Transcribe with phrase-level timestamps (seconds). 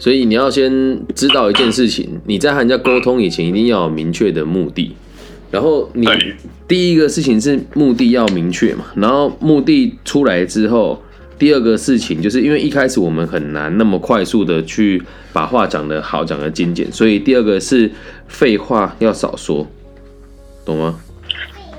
[0.00, 4.96] 所以你要先知道一件事情，你在和人家沟通以前，一定要有明确的目的。
[5.50, 6.06] 然后你
[6.66, 11.02] 第一个事情是目的要明确嘛，然后目的出来之后，
[11.38, 15.02] 第二个事情就是因为一开始我们很难那么快速的去
[15.32, 17.90] 把话讲得好，讲得精简，所以第二个是
[18.26, 19.66] 废话要少说，
[20.64, 20.98] 懂吗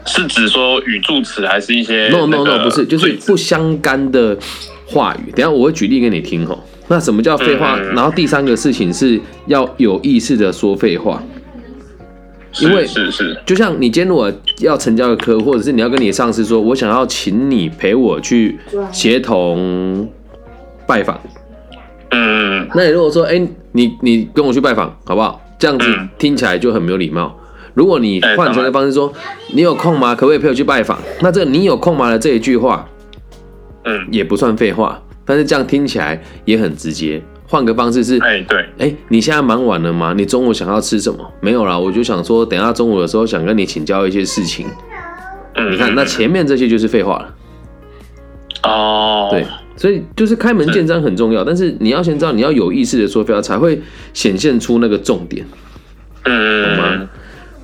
[0.05, 4.37] 是指说语助词还是一些？No no no，不是，就是不相干的
[4.85, 5.31] 话语。
[5.31, 6.63] 等一下我会举例给你听吼。
[6.91, 7.77] 那什么叫废话？
[7.79, 9.17] 嗯然后第三个事情是
[9.47, 11.23] 要有意识的说废话。
[12.59, 14.29] 因为是是就像你今天如果
[14.59, 18.59] 要成交一个客户，或者是你要跟你的上司说，我想要请你陪我去
[18.91, 20.05] 协同
[20.85, 21.17] 拜访，
[22.09, 25.41] 嗯那你如果说，哎、你你跟我去拜访好不好？
[25.57, 27.33] 这样子嗯听起来就很没有礼貌。
[27.73, 29.13] 如果你哎换成的方式说，
[29.53, 30.13] 你有空吗？
[30.13, 30.99] 可不可以陪我去拜访？
[31.21, 32.85] 那这个你有空吗的这一句话
[33.85, 37.21] 嗯，也不算废话，但是这样听起来也很直接。
[37.47, 40.13] 换个方式是，哎对，哎、你现在忙完了吗？
[40.15, 41.19] 你中午想要吃什么？
[41.41, 44.65] 没有啦，我就想说，等下中午的时候想跟你请教一些事情。
[45.55, 47.35] 嗯，你看，那前面这些就是废话了。
[48.63, 53.81] 哦，对，所以就是开门见山很重要，但是你要先知道，你要有意识的说废话，才会
[54.13, 55.45] 显现出那个重点。
[56.23, 56.90] 嗯懂吗嗯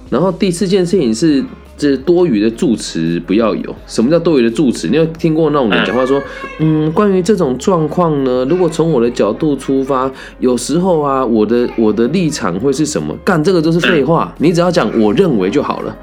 [0.10, 1.44] 然后第四件事情是，
[1.78, 3.76] 这多余的助词不要有。
[3.86, 4.88] 什么叫多余的助词？
[4.88, 6.22] 你有听过那种人讲话说，
[6.60, 13.16] 嗯，关于这种状况呢，如果从我的角度出发，有时候啊，我的我的立场会是什么？
[13.24, 15.96] 干这个都是废话，你只要讲我认为就好了。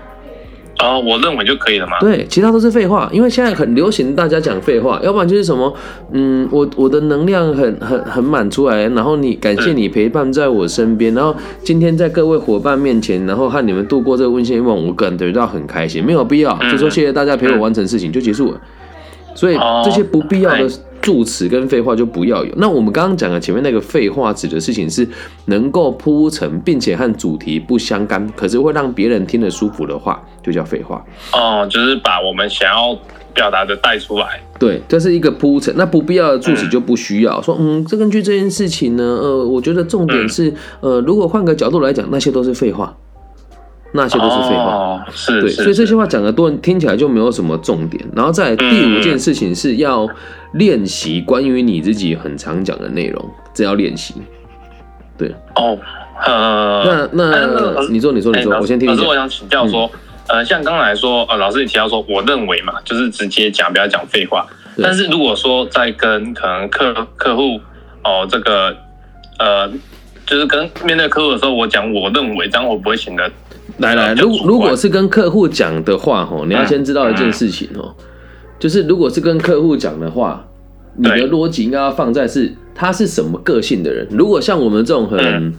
[0.85, 1.99] 哦，我认为就可以了嘛。
[2.01, 5.75] 对，其他都是废话，因为现在很流行大家讲废话，要不然就是什么，
[6.13, 18.61] 嗯，我我的能量很很很满出来，然后你感谢你陪伴在我身边，然后今天在各位伙伴面前，然后和你们度过这个温馨夜晚，我感觉到很开心，没有必要，就说谢谢大家陪我完成事情就结束了。
[19.35, 20.69] 所以哦这些不必要的哎
[21.05, 22.53] 助词跟废话就不要有。
[22.57, 25.07] 那我们刚刚讲的前面那个废话指的事情是
[25.47, 31.05] 能够铺陈，并且和主题不相干，可是会让别人听得舒服的话，就叫废话。
[31.33, 32.99] 哦，就是把我们想要
[33.33, 34.41] 表达的带出来。
[34.59, 35.75] 对，这是一个铺陈。
[35.77, 42.97] 那不必要的助词就不需要、说，嗯，这根据这件事情呢，呃，我觉得重点是，呃，如果换个角度来讲，那些都是废话，
[43.97, 44.75] 那些都是废话。
[44.75, 48.05] 哦，是对，所以这些话讲的多，听起来就没有什么重点。
[48.15, 50.09] 然后再来第五件事情是要
[50.55, 54.15] 练习关于你自己很常讲的内容，这要练习。
[55.17, 55.79] 对，哦，
[56.27, 58.97] 呃，那哎那你说你说你说，我先听你讲。
[58.97, 59.89] 老师，我想请教说，
[60.29, 64.45] 呃，像刚才说，呃，老师你提到说，我认为嘛，就是直接讲，不要讲废话。
[64.83, 67.61] 但是如果说在跟可能客客户
[68.03, 68.77] 哦，这个
[69.39, 69.71] 呃，
[70.27, 73.31] 就是跟面对客户的时候，我讲我认为，这样会不会显得
[73.79, 77.95] 来来，如如果是跟客户讲的话，吼，你要先知道一件事情哦，
[78.59, 80.47] 就是如果是跟客户讲的话，
[80.97, 84.07] 你的逻辑应该要放在是他是什么个性的人。
[84.11, 85.55] 如果像我们这种很嗯。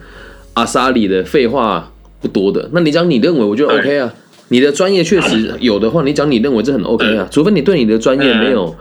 [0.55, 4.13] 阿萨里的废话不多的，那你讲你认为，我觉得 OK 啊。
[4.47, 8.75] 你的专业确实有的话，你讲你认为这很 OK 啊，除非你对你的专业嗯没有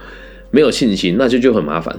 [0.53, 1.93] 没有信心，那就就很麻烦。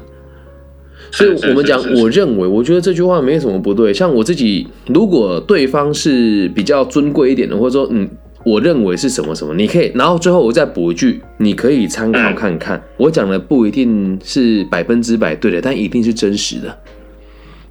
[1.12, 3.94] 所以我们讲我认为，我觉得这句话没什么不对。
[3.94, 8.10] 像我自己，如果对方是比较尊贵一点的，或者说，嗯，
[8.44, 12.82] 我认为是什么什么，你可以，然后最后我再补一句，你可以参考看看。
[12.98, 16.78] 我讲的不一定是百分之百对的，但一定是真实的。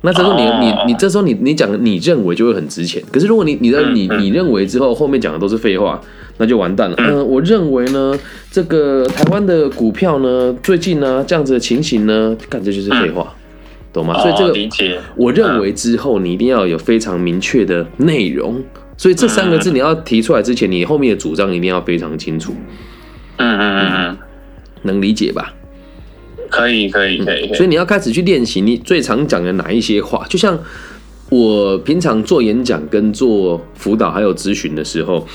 [0.05, 0.59] 那这时候你哦。
[0.61, 6.01] 你你这时候你你讲的你认为就会很值钱，可是如果你你的你你认为之后后面讲的都是废话，
[6.37, 6.97] 那就完蛋了。
[6.99, 8.17] 嗯、我认为呢，
[8.51, 13.35] 这个台湾的股票呢，最近呢这样子的情形呢，干这就是废话，
[13.93, 14.19] 懂吗？
[14.21, 15.03] 所以这哦个？
[15.17, 18.63] 我认为之后你一定要有非常明确的内容，
[18.97, 22.55] 所以这三个字你要提出来之前，你后面的主张一定要非常清楚，
[23.39, 23.93] 嗯嗯嗯。
[24.11, 24.19] 嗯，
[24.83, 25.55] 能理解吧？
[26.55, 27.53] 可以可以可以。
[27.55, 30.59] 所以你要开始去练习你最常讲的哪一些话，就像
[31.31, 35.27] 我平常做演讲、跟做辅导还有咨询的时候，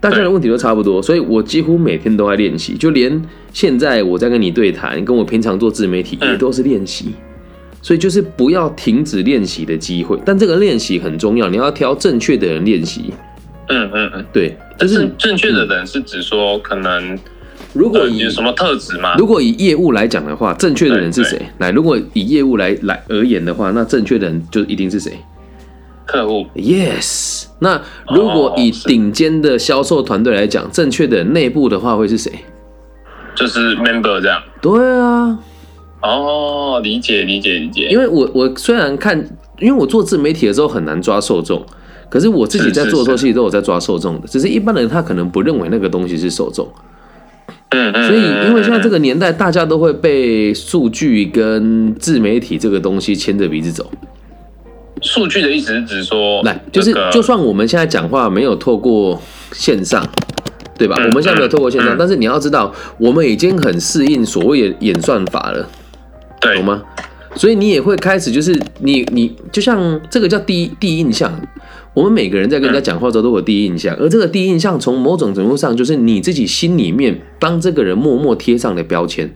[0.00, 3.22] 大家的问题都差不多，所以我几乎每天都在练习，就连
[3.52, 7.06] 现在我在跟你对谈，跟我平常做自媒体也嗯都是练习。
[7.84, 13.12] 所以就是不要停止练习的机会，但这个练习很重要，你要挑正确的人练习。
[13.66, 17.18] 嗯嗯嗯，对，就是正正确的人是指说可能
[17.72, 19.14] 如果以呃有什么特质吗？
[19.16, 21.40] 如果以业务来讲的话，正确的人是谁？
[21.58, 25.18] 来，如果以业务来来而言的话，那正确的人就一定是谁
[26.04, 27.44] 客户？Yes。
[27.60, 32.30] 那如果以顶尖的销售团队来讲，正确的人内部的话会是谁？
[33.34, 34.42] 就是 member 这样。
[34.60, 35.38] 对啊，
[36.02, 37.88] 哦，理解理解理解。
[37.88, 39.16] 因为我我虽然看，
[39.58, 41.64] 因为我做自媒体的时候很难抓受众，
[42.10, 46.68] 可是我自己在做的时候，是是其实都有在抓受众的，只是一般人他可能不认为那个东西是受众。
[47.72, 53.90] 嗯嗯，所以，因为现在这个个年代，大家都会被数据跟自媒体这个东西牵着鼻子走。
[55.00, 59.20] 数据的意思是指说，来，就是就算我们现在讲话没有透过
[59.52, 60.06] 线上，
[60.78, 60.94] 对吧？
[60.98, 65.66] 嗯我们现在没有透过线上，嗯但是你要知道，我们已经很适应所谓的演算法了，
[66.40, 66.64] 对懂？
[66.66, 66.82] 吗？
[67.34, 71.32] 所以你也会开始，就是你你就像这个叫第一第一印象。
[71.94, 79.30] 我们每个人在跟人家讲话的时候都有第一印象，而这个第一印象从某种程度上就是你自己心里面帮这个人默默贴上的标签，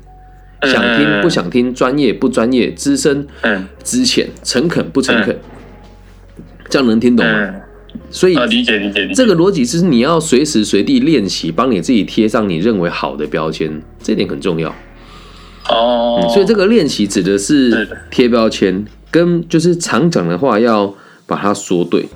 [0.61, 5.39] 嗯想听不想听，专业不专业，资深嗯资浅，诚恳不诚恳，
[6.71, 7.33] 这样能听懂吗？
[7.35, 7.61] 嗯，
[8.11, 9.15] 所以呃，理解理解理解。
[9.15, 14.75] 这个逻辑是你要随时随地练习，帮你自己贴上你认为好的标签，这点很重要。
[15.69, 20.95] 哦，嗯所以这个练习指的是是贴标签，跟就是常讲的话要
[21.27, 22.09] 把它说对。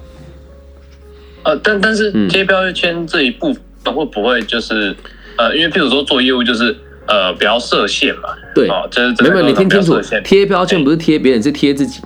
[1.42, 2.28] 呃，但但是嗯。
[2.28, 3.54] 贴标签这一部
[3.84, 4.94] 分会不会就是
[5.36, 6.76] 呃，因为譬如说做业务就是
[7.06, 12.00] 呃不要设限嘛，对，哦，就是这没有你听清楚贴标签不是贴别人，是贴自己。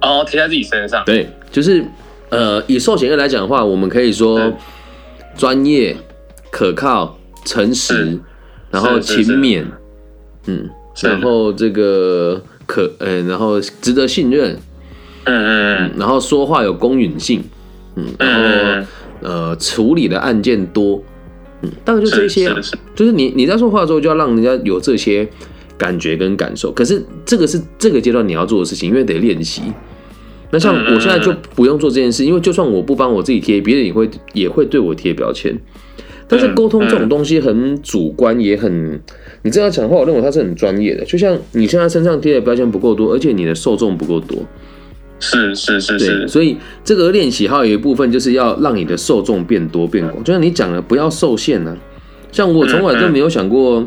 [0.00, 1.84] 哦，贴在自己身上，对，就是
[2.30, 4.52] 呃，以寿险业来讲的话，我们可以说对。
[5.36, 5.96] 专业、
[6.50, 8.18] 可靠、诚实，
[8.72, 9.24] 然后是是。
[9.24, 9.64] 勤勉，
[10.48, 10.68] 嗯，
[11.02, 14.58] 然后这个可呃，然后值得信任，
[15.24, 17.44] 嗯嗯然后说话有公允性，
[17.96, 18.86] 嗯，然后嗯
[19.20, 21.02] 呃处理的案件多，
[21.62, 22.50] 嗯，大概就这些、
[22.96, 25.28] 就是你你在说话的时候就要让人家有这些
[25.76, 26.72] 感觉跟感受。
[26.72, 29.62] 可是这个是这个阶段你要做的事情，因为得练习。
[30.50, 35.54] 那像嗯嗯我现在就不用做这件事，因为就算我不帮我自己贴，别人也会也会对我贴标签。
[36.28, 39.00] 但是嗯沟通这种东西很主观，也很
[39.42, 41.04] 你这样讲话，我认为它是很专业的。
[41.04, 44.38] 就像你现在身上贴的标签不够多，而且你的受众不够多，
[45.18, 51.76] 是是是，是，所以这个练习还有一部分就是要让你的受众变多变广，就像你讲的，不要受限呢、
[52.30, 53.86] 像我从来都没有想过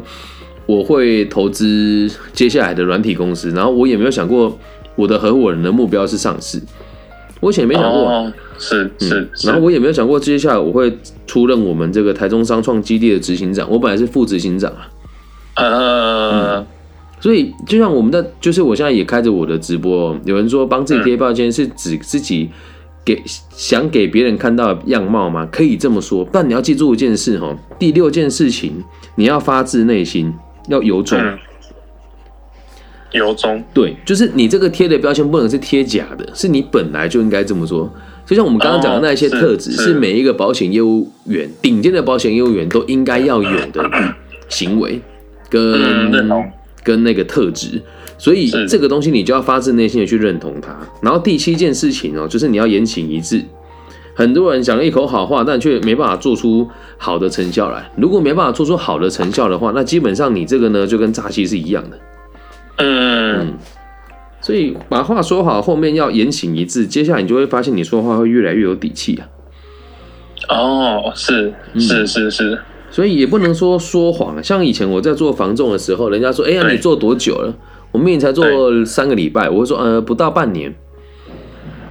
[0.66, 4.58] 我会投资接下来的软体公司，然后我也没有想过
[4.96, 6.60] 我的合伙人的目标是上市，
[7.40, 8.10] 我以前也没想过。
[8.10, 13.70] 哦，是是嗯，然后我也没有想过，接下来我会出任我们这个台中商创基地的执行长。
[13.70, 14.72] 我本来是副执行长
[15.56, 16.68] 啊，呃
[17.20, 22.50] 所以就像我们的，就是我现在也开着我的直播，有人说帮自己贴标签是指自己
[23.06, 23.22] 给
[23.52, 25.48] 想给别人看到的样貌吗？
[25.52, 28.84] 可以这么说，但你要记住一件事哈，第六件事情
[29.16, 30.34] 你要发自内心，
[30.68, 31.20] 要由衷。
[31.20, 31.38] 嗯，
[33.12, 37.92] 由衷，对，就是你这个贴的标签不能是贴假的，是你本来就应该这么做。
[38.26, 43.90] 就像我们刚刚讲的那一些特质，是是每一个保险业务员、顶尖的保险业务员都应该要有的
[44.48, 45.02] 行为
[45.50, 46.12] 跟、
[46.84, 47.82] 跟那个特质。
[48.18, 50.78] 所以是这个东西你就要发自内心的去认同它。
[51.02, 53.44] 然后第七件事情哦，就是你要言行一致。
[54.14, 57.90] 很多人讲一口好话，但却没办法做出好的成效来。
[57.98, 62.00] 如果没办法做出好的成效的话，那基本上你这个呢就跟诈欺是一样的。
[62.78, 63.54] 嗯，
[64.42, 69.30] 所以把话说好，后面要言行一致，接下来你就会发现你说话会越来越有底气啊。
[70.50, 72.60] 哦，是嗯是是是，
[72.90, 74.42] 所以也不能说说谎啊。
[74.42, 77.54] 像以前我在做房仲的时候，人家说：“哎呀，对你做多久了？”
[77.94, 78.46] 我明明才做
[78.86, 80.74] 三个礼拜，我会说：“呃，不到半年。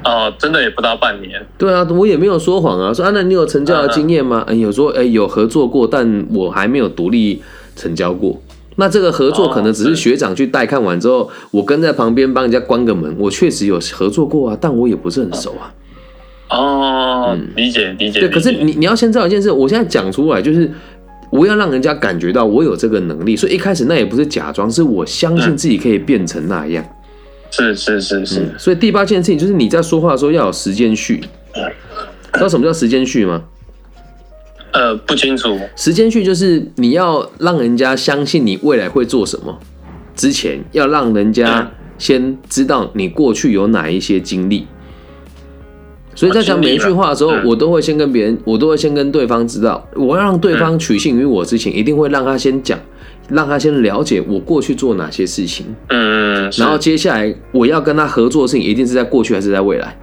[0.02, 2.92] 哦，真的也不到半年，”对啊，我也没有说谎啊。
[2.92, 4.42] 说啊，那你有成交的经验吗？
[4.48, 7.42] 哎，有说哎有合作过，但我还没有独立
[7.76, 8.42] 成交过。
[8.80, 13.14] 那这个合作可能只是学长去带看完之后，我跟在旁边帮人家关个门。
[13.18, 15.70] 我确实有合作过啊，但我也不是很熟啊。
[16.48, 20.68] 哦，理解理解，嗯对，可是你你要先知道一件事，我现在讲出来就是
[21.30, 26.82] 我要让人家感觉到我有这个能力，所以一开始那也不是假装，是我相信自己可以变成那样。
[27.50, 31.20] 是是是是，所以第八件事情就是你在说话的时候要有时间序。
[32.32, 33.42] 知道什么叫时间序吗？
[34.72, 39.58] 呃，不清楚，时间序就是你要让人家相信你未来会做什么，
[40.14, 44.66] 之前要让人家先知道你过去有哪一些经历。
[46.14, 52.78] 所以在讲每一句话的时候我都会先跟别人，我都会先跟对方知道，我要让对方取信于我之前，一定会让他先讲，
[53.28, 56.60] 让他先了解我过去做哪些事情，嗯，是。
[56.60, 59.96] 然后接下来我要跟他合作的事情，一定是在过去还是在未来？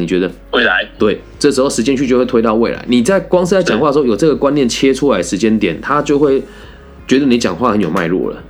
[0.00, 0.30] 你觉得？
[0.52, 2.84] 未来，对，这时候时间去就会推到未来。
[2.88, 6.42] 你在光是在讲话的时候有这个观念切出来时间点，他就会
[7.06, 8.42] 觉得你讲话很有脉络了，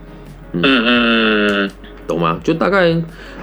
[0.52, 1.70] 嗯嗯嗯，
[2.06, 2.40] 懂吗？
[2.44, 2.94] 就大概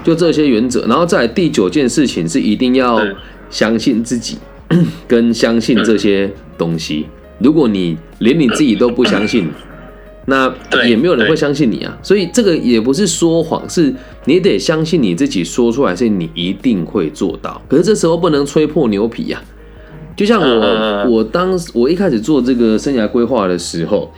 [0.04, 3.00] 就这些原则，然后再来第九件事情是一定要
[3.50, 4.38] 相信自己，
[5.08, 7.06] 跟相信这些东西。
[7.40, 9.50] 如果你连你自己都不相信，
[10.29, 10.53] 那
[10.86, 11.98] 也没有人会相信你啊。
[12.03, 13.93] 所以这个也不是说谎，是
[14.25, 17.62] 你得相信你自己说出来，是你一定会做到。
[17.67, 19.41] 可是这时候不能吹破牛皮呀、
[20.15, 24.12] 就像我，我当时我一开始做这个生涯规划的时候，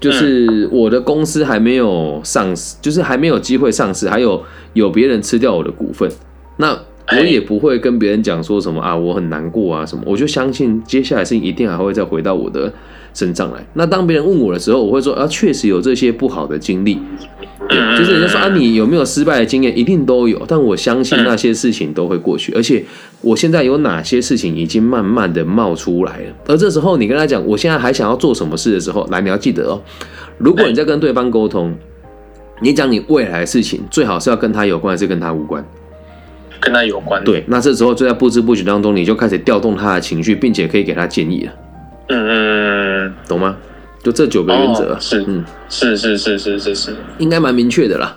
[0.00, 4.42] 就是我的公司还没有上市，就是还没有机会上市，还有
[4.74, 6.10] 有别人吃掉我的股份。
[6.56, 6.78] 那
[7.10, 12.72] 我也不会跟别人讲说什么啊，我很难过啊什么，我就相信接下来事情一定还会再回到我的
[13.18, 13.66] 身上来。
[13.74, 17.00] 那当别人问我的时候，我会说啊，确实有这些不好的经历，
[17.98, 19.76] 就是人家说啊，你有没有失败的经验？
[19.76, 22.84] 一定都有，但我相信那些事情都会过去，而且
[23.20, 26.26] 我现在有哪些事情已经慢慢的冒出来了。
[26.46, 29.82] 而这时候你跟他讲，我现在还想要做什么事的时候，来，你要记得哦，
[30.38, 31.74] 如果你在跟对方沟通，
[32.62, 35.64] 你讲你未来的事情，最好是要跟他有关，还是跟他无关？
[36.60, 37.22] 跟他有关。
[37.22, 41.52] 对，那这时候就在不知不觉当中，你就开始调动他的情绪，并且可以给他建议了。
[42.08, 42.77] 嗯嗯嗯，
[43.26, 43.56] 懂吗？
[44.02, 48.16] 就这九个原则，是嗯是是是是是是，应该蛮明确的啦。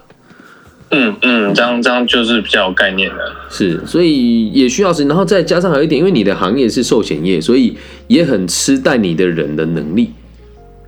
[0.91, 3.31] 嗯嗯，这样这样就是比较有概念的。
[3.49, 7.75] 是，所以也需要时间，然后再加上还有一点，因为你的行业是寿险业，所以
[8.07, 10.11] 也很吃带你的人的能力。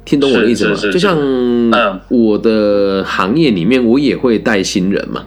[0.05, 0.75] 听懂我的意思吗？
[0.75, 1.17] 就像
[2.09, 5.23] 我的行业里面，我也会带新人嘛。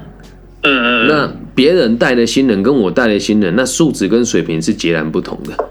[0.62, 1.08] 嗯嗯。
[1.08, 5.68] 那别人带的新人跟我带的新人，那素质跟水平是截然不同的。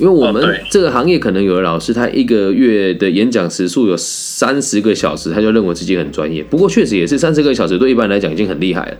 [0.00, 6.42] 因为我们这个行业，可能有的老师他一个月的演讲时数有三十个小时，他就认为自己很专业。
[6.42, 8.96] 不过确实也是三十个小时，对一般来讲已经很厉害了。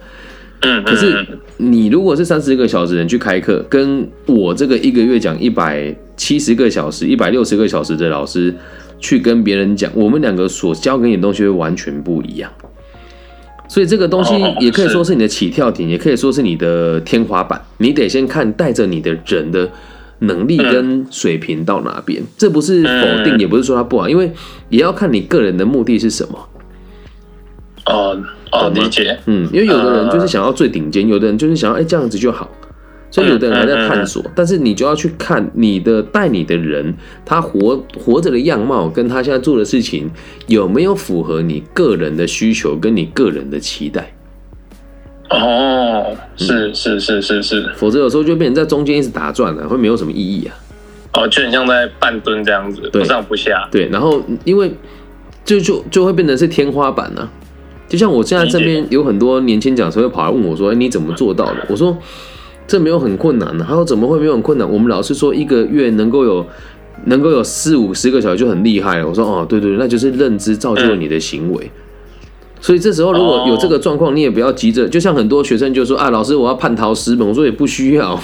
[0.61, 0.85] 嗯。
[0.85, 1.27] 可是
[1.57, 8.55] 你如果是三十个小时人去开课，跟我这个一个月讲一百七十个小时、一百六十个小时的老师。
[9.03, 12.53] 去跟别人讲，我们两个所教给你的东西会完全不一样，
[13.67, 17.59] 所以这个东西也可以说是你的起跳点，也可以说是你的天花板。
[17.79, 19.67] 你得先看带着你的人的
[20.21, 24.33] 能力跟水平到哪边，这不是否定，也不是说他不好，因为
[24.69, 26.49] 也要看你个人的目的是什么。
[27.87, 28.19] 哦
[28.53, 29.19] 哦，理解。
[29.27, 32.49] 嗯，因为有的人就是想要最顶尖，有的人就是想要哎这样子就好。
[33.13, 40.09] 所以有的人还在探索，但是你就要去看你的带你的人，他活活着的样貌跟他现在做的事情
[40.47, 44.15] 有没有符合你个人的需求跟你个人的期待。
[45.31, 50.55] 哦，是是是是是，否则有时候就变成在中间一直打转了，会没有什么意义啊。
[51.15, 53.67] 哦，就很像在半蹲这样子，不上不下。
[53.71, 54.73] 对，然后因为
[55.45, 57.29] 就就就会变成是天花板呢。
[57.89, 61.97] 就像我现在这边有很多年轻讲师会跑来问我说：“哎，你怎么做到的？”我说。
[62.67, 64.71] 这没有很困难的，他说怎么会没有很困难？
[64.71, 66.47] 我们老师说一个月能够有
[67.07, 69.09] 能够有四五十个小时就很厉害了。
[69.09, 71.69] 我说哦，对对，那就是认知造就了你的行为。
[72.61, 74.87] 所以这时候如果有这个状况，你也不要急着。
[74.89, 78.21] 就像很多学生就说啊，老师我要叛逃师门，我说也不需要，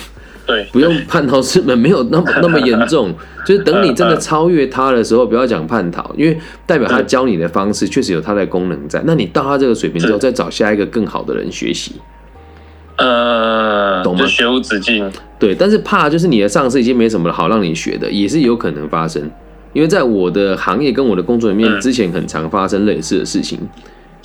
[0.47, 3.15] 对，不用叛逃师门，没有那么那么严重。
[3.47, 9.01] 就是等你真的超越他的时候，不要讲叛逃，因为代表他教你的方式确实有他的功能在。
[9.07, 11.93] 那你到他这个水平之后，再找下一个更好的人学习。
[12.97, 14.27] 呃，懂吗？
[14.27, 15.09] 学无止境。
[15.39, 19.23] 对，但是怕就是你的上司已经没什么好让你学的，也是有可能发生。
[19.73, 23.59] 因为在我的行业跟我的工作里面，之前很常发生类似的事情。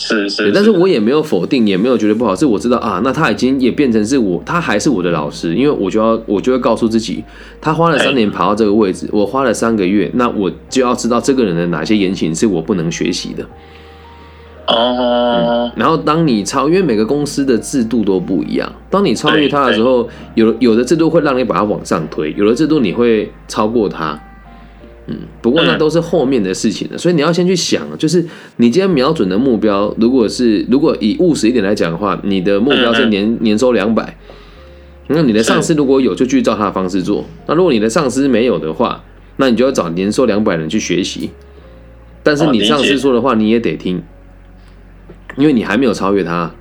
[0.03, 2.35] 是是，但是我也没有否定，也没有觉得不好。
[2.35, 5.53] 是我知道啊，那他已经也变成是我，他还是我的老师。
[5.53, 7.23] 因为我就要，我就会告诉自己，
[7.61, 13.45] 他花了三年爬到这个位置，我花了三个月，那我就要知道这个人的哪些言行是我不能学习的。
[14.67, 18.73] 哦，然后当你超，因为每个公司的制度都不一样。
[18.89, 24.19] 当你超越他的时候，有有的制度会让你把它往上推，有的制度你会超过他。
[25.07, 26.97] 嗯，不过那都是后面的事情了。
[26.97, 28.25] 所以你要先去想，就是
[28.57, 34.17] 你今天瞄准的目标，如果是如果以务实一点来讲的话，你的目标是年年收两百，
[35.07, 37.25] 那你的上司如果有，就去照他的方式做。
[37.47, 39.03] 那如果你的上司没有的话，
[39.37, 41.31] 那你就要找年收两百人去学习。
[42.23, 44.03] 但是你上司说的话，你也得听。
[45.37, 46.51] 因为你还没有超越他，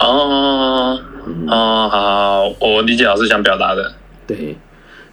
[0.00, 0.98] 哦
[1.46, 3.94] 哦，好，我理解老师想表达的。
[4.26, 4.56] 对，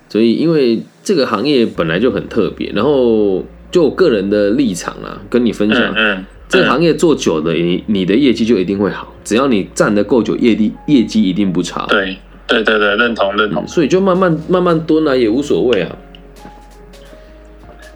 [0.10, 11.86] 所以因为这个行业本来就很特别，然后就我个人的立场啊，跟你分享，嗯，这个行业做久了，你你的业绩就一定会好，只要你站得够久，业绩业绩一定不差。
[11.88, 12.18] 对，
[12.48, 13.68] 对对对，认同认同。
[13.68, 15.96] 所以就慢慢慢慢蹲啊，也无所谓啊。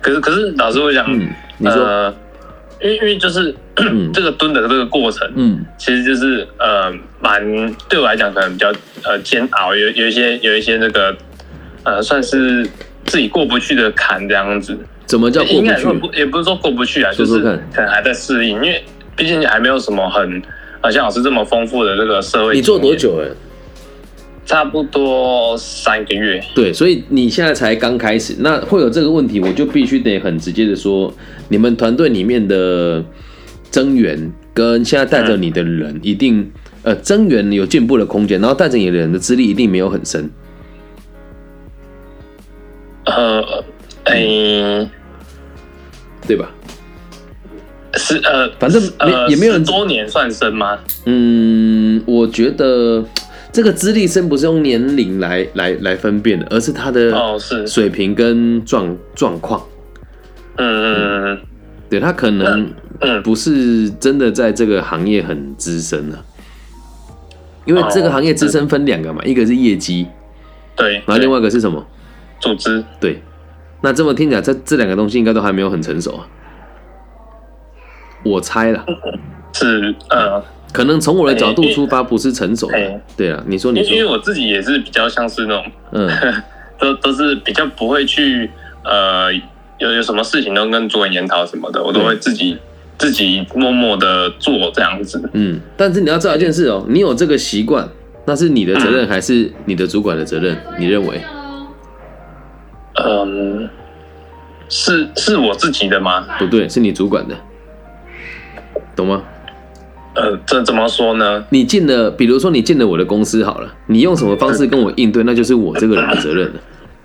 [0.02, 1.08] 可是可是，老师我讲，
[1.58, 2.14] 你说。
[2.80, 3.56] 因为因为就是
[4.14, 7.42] 这个蹲的这个过程，嗯，其实就是呃蛮
[7.90, 8.72] 对我来讲可能比较
[9.04, 11.18] 呃煎熬，有有一些有一些那个
[11.82, 12.70] 呃算是
[13.08, 14.78] 自己过不去的坎这样子。
[15.06, 15.86] 怎么叫过不去？
[16.00, 18.84] 不也不是说过不去啊，就是可能还在适应，因为
[19.16, 20.42] 毕竟你还没有什么很
[20.82, 22.54] 呃像老师这么丰富的这个社会。
[22.54, 23.36] 你做多久了？
[24.46, 26.42] 差不多三个月。
[26.56, 31.14] 对，所以你现在才刚开始，那会有这个问题，我就必须得很直接的说，
[31.50, 33.04] 你们团队里面的
[33.70, 36.50] 增援跟现在带着你的人，一定
[36.84, 40.30] 呃增援有进步的空间，然后带着你的人的资历一定没有很深。
[43.08, 43.64] 呃，
[44.04, 44.90] 哎，
[46.28, 46.52] 对吧？
[47.96, 50.78] 是呃，反正没也没有多年算生吗？
[51.06, 53.04] 嗯，我觉得。
[53.50, 59.66] 这个资历深不是用年龄来来来分辨的，而是他的哦是，水平跟状状况。
[60.58, 61.40] 嗯嗯嗯
[61.90, 66.22] 对他可能嗯不是真的在这个行业很资深啊，
[67.66, 70.06] 因为这个行业资深分两个嘛，一个是业绩，
[70.76, 71.84] 对，然后另外一个是什么？
[72.39, 73.22] 组织，对，
[73.82, 76.27] 那这么听起来，这这两个东西应该都还没有很成熟啊。
[78.24, 78.86] 我猜了，
[79.53, 83.01] 是呃，可能从我的角度出发，不是成熟的哎。
[83.15, 86.10] 对啊，你说你说因为，我自己也是比较像是那种，嗯，
[86.79, 88.50] 都都是比较不会去
[88.84, 89.32] 呃
[89.77, 92.58] 有有什么事情都跟主管研讨什么的，我都会自己
[92.98, 95.29] 自己默默的做这样子。
[95.34, 97.88] 嗯，但是你要知道一件事哦，你有这个习惯，
[98.25, 100.58] 那是你的责任还是你的主管的责任？
[100.77, 101.22] 你认为？
[103.06, 103.70] 嗯，
[104.70, 106.25] 是是我自己的吗？
[106.39, 107.36] 不对，是你主管的，
[108.96, 109.24] 懂吗？
[110.16, 111.46] 呃，这怎么说呢？
[111.50, 116.60] 你进了，比如说你进了我的公司好了，你用什么方式跟我应对，那就是我这个人的责任了，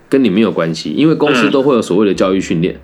[0.09, 2.81] 跟你没有关系，因为公司都会有所谓的教育训练。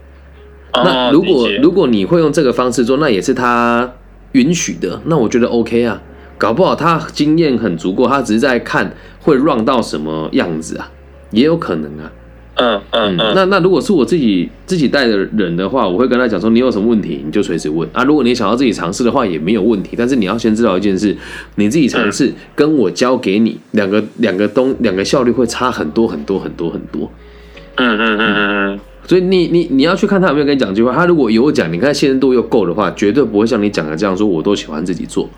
[0.74, 3.90] 那哦，如果如果你会用这个方式做，那也是他
[4.32, 6.02] 允许的，那我觉得 OK 啊。
[6.36, 10.88] 搞不好他经验很足够，他只是在看会 run 到什么样子啊，
[11.30, 12.12] 也有可能啊。
[12.58, 18.02] 嗯嗯嗯，那那如果是我自己自己带的人的话，我会跟他讲说，你有什么问题你就随时问啊。
[18.02, 19.94] 如果你想要自己尝试的话，也没有问题。
[19.96, 21.16] 但是你要先知道一件事，
[21.54, 27.10] 你自己尝试跟我教给你两个两个东两个效率会差很多很多很多很多。
[27.76, 30.92] 嗯嗯嗯嗯嗯，所以你你你要去看他有没有跟你讲这句话。
[30.92, 35.30] 他如果有讲，你看信任度又够的话，绝对不会像你讲的这样说，我都喜欢自己做。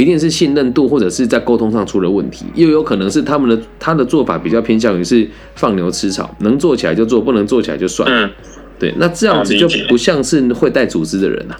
[0.00, 8.08] 一定是信任度或者是在沟通上出了问题，又有可能是他们的他的做法比较偏向于是放牛吃草，能做起来就做，不能做起来就算。
[8.08, 8.30] 嗯
[8.78, 11.58] 对，那这样子就不像是会带组织的人啊，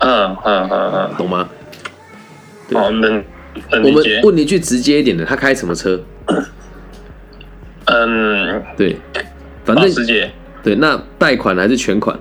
[0.00, 1.48] 嗯嗯嗯嗯懂吗？
[2.68, 3.24] 嗯，好，能
[3.70, 4.04] 能我们。
[4.24, 5.98] 问你一句直接一点的，他开什么车？
[7.86, 8.98] 嗯，对，
[9.64, 10.30] 反正直接，
[10.62, 12.14] 对，那贷款还是全款？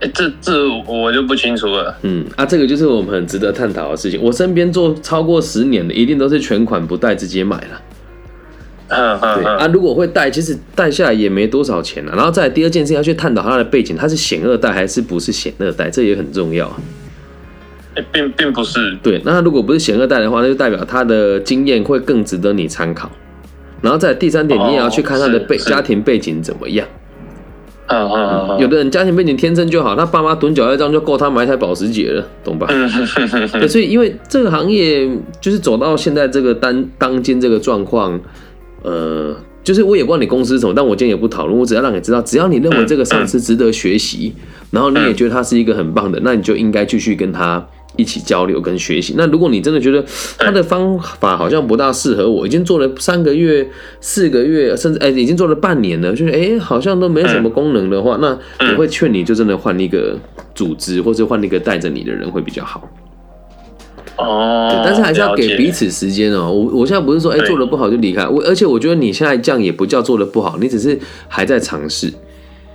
[0.00, 1.96] 诶这这我就不清楚了。
[2.02, 4.20] 嗯啊，这个就是我们很值得探讨的事情。
[4.22, 7.82] 我身边做超过十年的，一定都是全款不贷直接买了。
[8.90, 16.80] 嗯嗯对啊，嗯，如果会贷，其实贷下来也没多少钱了、然后再来第二件事要去探讨它的背景，它是险二代还是不是险二代，这也很重要啊。
[18.12, 18.96] 并并不是。
[19.02, 23.10] 对，那他如果不是险二代的话，那就代表他的经验会更值得你参考。
[23.82, 26.86] 然后再第三点，你也要去看他的背家庭背景怎么样。
[27.88, 32.66] 嗯嗯嗯嗯，有的人家庭背景天生就好，他爸妈蹲脚一张就够他买一台保时捷了，懂吧？
[32.70, 35.08] 嗯哼哼哼哼对，所以因为这个行业
[35.40, 38.20] 就是走到现在这个当当今这个状况，
[38.82, 44.34] 呃，就是我也不知道你公司是什么，但我今天也不讨论，我只要让你知道，只要你认为这个上司值得学习，
[44.70, 47.66] 然后你也觉得他是一个很棒的，那你就应该继续跟他
[47.98, 49.14] 一起交流跟学习。
[49.18, 50.02] 那如果你真的觉得
[50.38, 53.68] 他的方法好像不大适合我，已经做了三个月、
[54.00, 58.38] 四个月，甚至哎、已经做了半年了，就是哎、好像都没什么功能的话，那
[58.72, 60.16] 我会劝你就真的换一个
[60.54, 62.88] 组织，或者换一个带着你的人会比较好。
[64.16, 66.50] 哦对，但是还是要给彼此时间哦。
[66.50, 68.26] 我我现在不是说，哎、对做的不好就离开。
[68.26, 72.12] 我而且我觉得你现在这样也不叫做的不好，你只是还在尝试。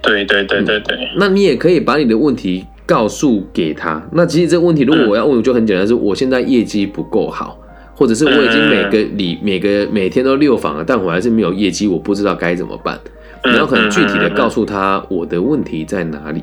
[0.01, 4.01] 对对对对对，那你也可以把你的问题告诉给他。
[4.11, 7.59] 那其实这个问题，如果我要问，就很简单，是我现在业绩不够好，
[7.95, 12.99] 或者是我已经每个礼每个每天都六访了，但我还是没有业绩，我不知道该怎么办。
[13.45, 16.41] 你要很具体的告诉他我的问题在哪里。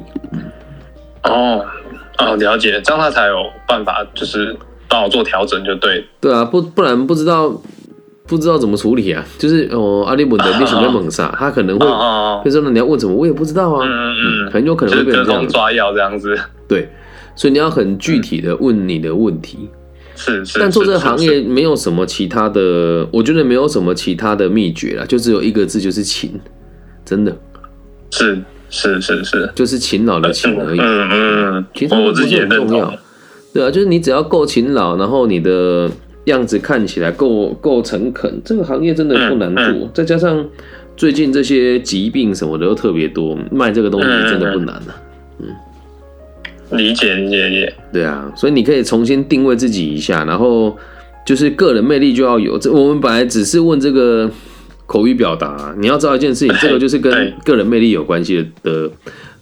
[1.23, 1.65] 哦
[2.19, 4.55] 哦，了解，这样他才有办法，就是
[4.89, 6.05] 帮我做调整，就对。
[6.21, 7.49] 对啊，不不然不知道
[8.31, 9.27] 不知道怎么处理啊。
[9.37, 13.85] 就是哦，阿里本的你什么猛杀，他可能会哦哦就说那你要问什么，我也不知道啊。
[13.85, 15.53] 嗯嗯嗯，很有可能会就是变成这样子。
[15.53, 16.39] 抓药这样子。
[16.69, 16.89] 对，
[17.35, 19.69] 所以你要很具体的问你的问题。
[20.15, 26.39] 是是，但做这个是是行业没有什么其他的，我觉得没有什么其他的秘诀了，就只有一个字，就是勤，
[27.05, 27.35] 真的
[28.11, 28.39] 是
[28.69, 30.79] 是是是，就是勤劳的勤而已。
[30.79, 32.93] 嗯嗯，其实我自己也很重要
[33.55, 35.91] 对啊，就是你只要够勤劳，然后你的
[36.25, 39.65] 样子看起来够够诚恳，这个行业真的不难做。
[39.65, 40.45] 嗯再加上
[40.97, 44.95] 最近这些疾病什么的都特别多，卖这个东西真的不难啊。
[46.73, 47.75] 理解理解理解。
[47.93, 50.77] 对啊，所以你可以重新定位自己一下，然后
[51.27, 52.59] 就是个人魅力就要有。
[52.59, 54.31] 这我们本来只是问这个
[54.87, 58.91] 口语表达、你要知道一件事情，这个就是跟对个人魅力有关系的的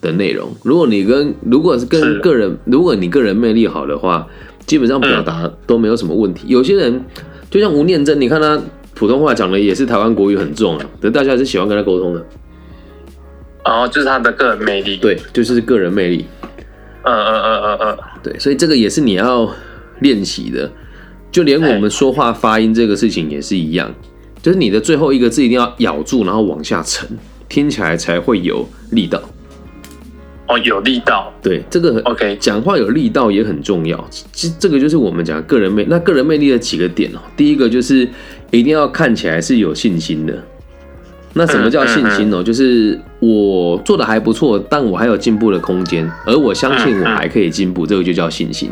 [0.01, 0.49] 的内容。
[0.63, 4.27] 如果你跟如果是跟是个人，如果你个人魅力好的话，
[4.69, 6.45] 基本上表达都没有什么问题。
[6.47, 7.05] 有些人
[7.51, 8.61] 就像吴念真，你看他
[8.95, 12.25] 普通话讲的也是台湾国语很重啊，可是大家还是喜欢跟他沟通的。
[13.65, 16.25] 然后就是他的个人魅力。，对，就是个人魅力。
[17.03, 19.51] 嗯嗯嗯嗯嗯，对，所以这个也是你要
[20.01, 20.71] 练习的。
[21.31, 23.91] 就连我们说话发音这个事情也是一样，
[24.43, 27.09] 就是你的最后一个字一定要咬住，然后往下沉，
[27.49, 29.21] 听起来才会有力道。
[30.49, 31.33] 哦，有力道。
[31.43, 34.03] 对，这个 OK 讲话有力道也很重要。
[34.11, 37.19] 其实这个就是我们讲个人魅，那个人魅力的几个点哦。
[37.37, 38.09] 第一个就是
[38.51, 40.43] 一定要看起来是有信心的。
[41.35, 42.43] 那什么叫信心呢？
[42.43, 48.71] 就是我做的还不错，但我还有进步的空间，而我相信我还可以进步，这个就叫信心。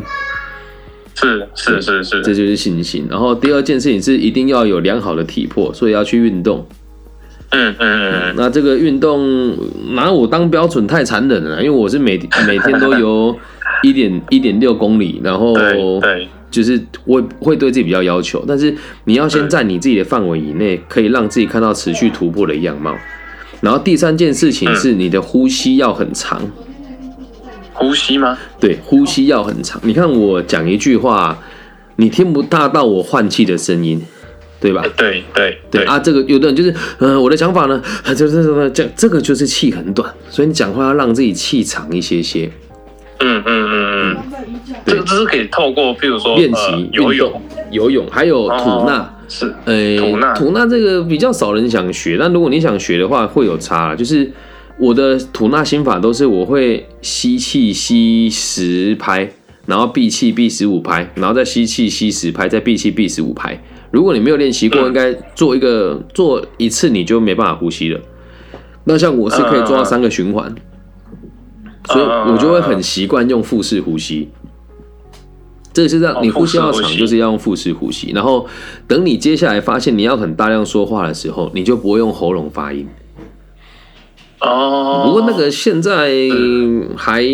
[1.15, 3.07] 是是是是，这就是信心。
[3.11, 6.67] 然后第二件事情是一定要有良好的体魄，所以要去运动。
[7.51, 9.57] 嗯嗯嗯，那这个运动
[9.95, 13.35] 拿我当标准太残忍了，因为我是每 每天都游
[13.83, 15.55] 一点一点六公里，然后
[16.01, 22.95] 对，就是我会对自己比较要求，但是你要先在你自己的范围以内，可以让自己看到持续突破的样貌。
[23.61, 26.43] 然后第三件事情是你的呼吸要很长，
[27.73, 28.37] 呼吸吗？
[28.61, 29.81] 对，呼吸要很长。
[29.85, 31.39] 你看我讲一句话，
[31.97, 34.03] 你听不大到我换气的声音。
[34.61, 34.85] 对吧？
[34.97, 35.99] 对对对啊！
[35.99, 37.83] 这个有的人就是，嗯，我的想法呢，
[38.17, 42.51] 就是什么这这个就是气很短，所以你讲话要让自己气长一些些。
[43.21, 44.17] 嗯嗯嗯嗯，
[44.85, 47.41] 这个这是可以透过，譬如说练习游泳、
[47.71, 53.95] 游泳，还有吐纳是，呃，吐纳吐纳这个比较少人想学，但如果你想学的话，会有差。
[53.95, 54.31] 就是
[54.79, 59.31] 我的吐纳心法都是我会吸气吸十拍，
[59.65, 63.59] 然后闭气闭十五拍，然后再吸气吸十拍，再闭气闭十五拍。
[63.97, 67.99] 如果你没有练习过，应该做一个做一次你就没办法呼吸了。
[68.85, 70.55] 那像我是可以做到三个循环，
[71.87, 74.29] 所以我就会很习惯用腹式呼吸。
[75.73, 78.13] 这个是让你呼吸要长，就是要用腹式呼吸。
[78.13, 78.47] 然后
[78.87, 82.87] 等你接下来发现你要很大量说话的时候，你就不会用喉咙发音。
[84.41, 86.11] 哦，不过那个现在
[86.97, 87.25] 还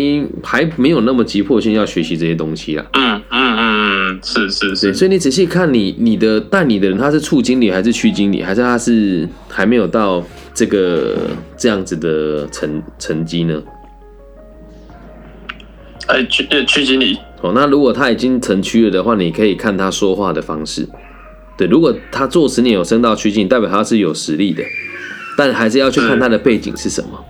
[0.41, 2.85] 还没有那么急迫性要学习这些东西啦。
[2.93, 4.93] 嗯嗯嗯，是是是。
[4.93, 11.17] 所以你仔细看你你的带你的人，他是处经理还是区经理，还是他是还没有到这个
[11.57, 13.61] 这样子的成成绩呢？
[16.07, 17.17] 哎，区区经理。
[17.41, 20.87] 哦，那如果他已经成区了的话，你可以看他说话的方式。
[21.57, 24.63] 对，如果他做十年有升到区经理，代表他是有实力的。
[25.37, 27.25] 但还是要去看他的背景是什么，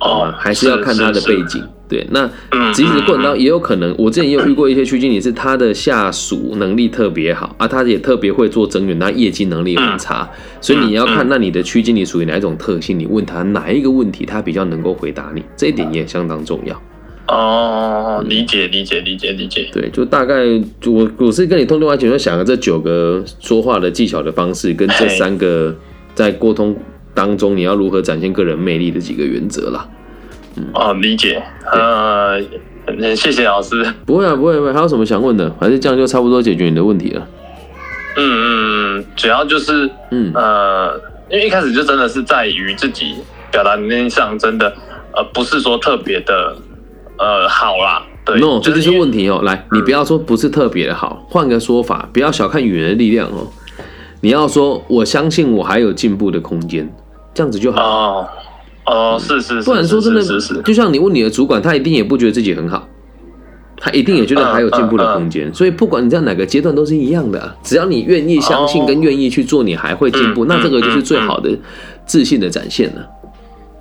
[0.00, 1.62] 哦，还是要看他的背景。
[1.88, 2.26] 对，那
[2.72, 10.26] 即使过程当中也有可能，我之前也有遇过一些区经理，是他的下属能力特别好啊，他也特别会做增援，他业绩能力很差，
[10.58, 16.82] 所以你要看那你的区经理属于哪一种特性，你问他哪一个问题，他比较能够回答你，这一点也相当重要。
[17.28, 19.68] 哦，理解理解理解理解。
[19.70, 20.44] 对，就大概
[20.86, 25.76] 我我是跟你通电话前就想了这九个说话的技巧的方式，跟这三个。
[26.14, 26.76] 在沟通
[27.14, 29.88] 当中，你要如何展现个人魅力的几个原则啦？
[30.56, 31.42] 嗯，哦，理解。
[31.72, 32.40] 呃，
[33.16, 33.84] 谢谢老师。
[34.04, 34.72] 不会啊，不会不会。
[34.72, 35.50] 还有什么想问的？
[35.58, 37.26] 还是这样就差不多解决你的问题了？
[38.16, 43.14] 嗯嗯，主要就是嗯呃，因为一开始就真的是在于自己
[43.50, 44.74] 表达能力上，真的
[45.14, 46.54] 呃不是说特别的
[47.18, 48.02] 呃好啦。
[48.24, 49.40] 对，no，这就是问题哦。
[49.42, 53.50] 来，你不要说不是特别的好，换个说法，不要小看语言的力量哦。
[54.22, 56.88] 你要说，我相信我还有进步的空间，
[57.34, 57.82] 这样子就好。
[57.82, 58.28] 哦，
[58.86, 60.22] 哦，是是，不然说真的，
[60.62, 62.88] 就像你问你的主管，他一定也不觉得自己很好，
[63.76, 65.52] 他一定也觉得还有进步的空间。
[65.52, 71.50] 所以不管你在哪个阶段都是一样的，只要你愿意相信跟愿意去做，你还会进步，那这个就是最好的
[72.06, 73.04] 自信的展现了。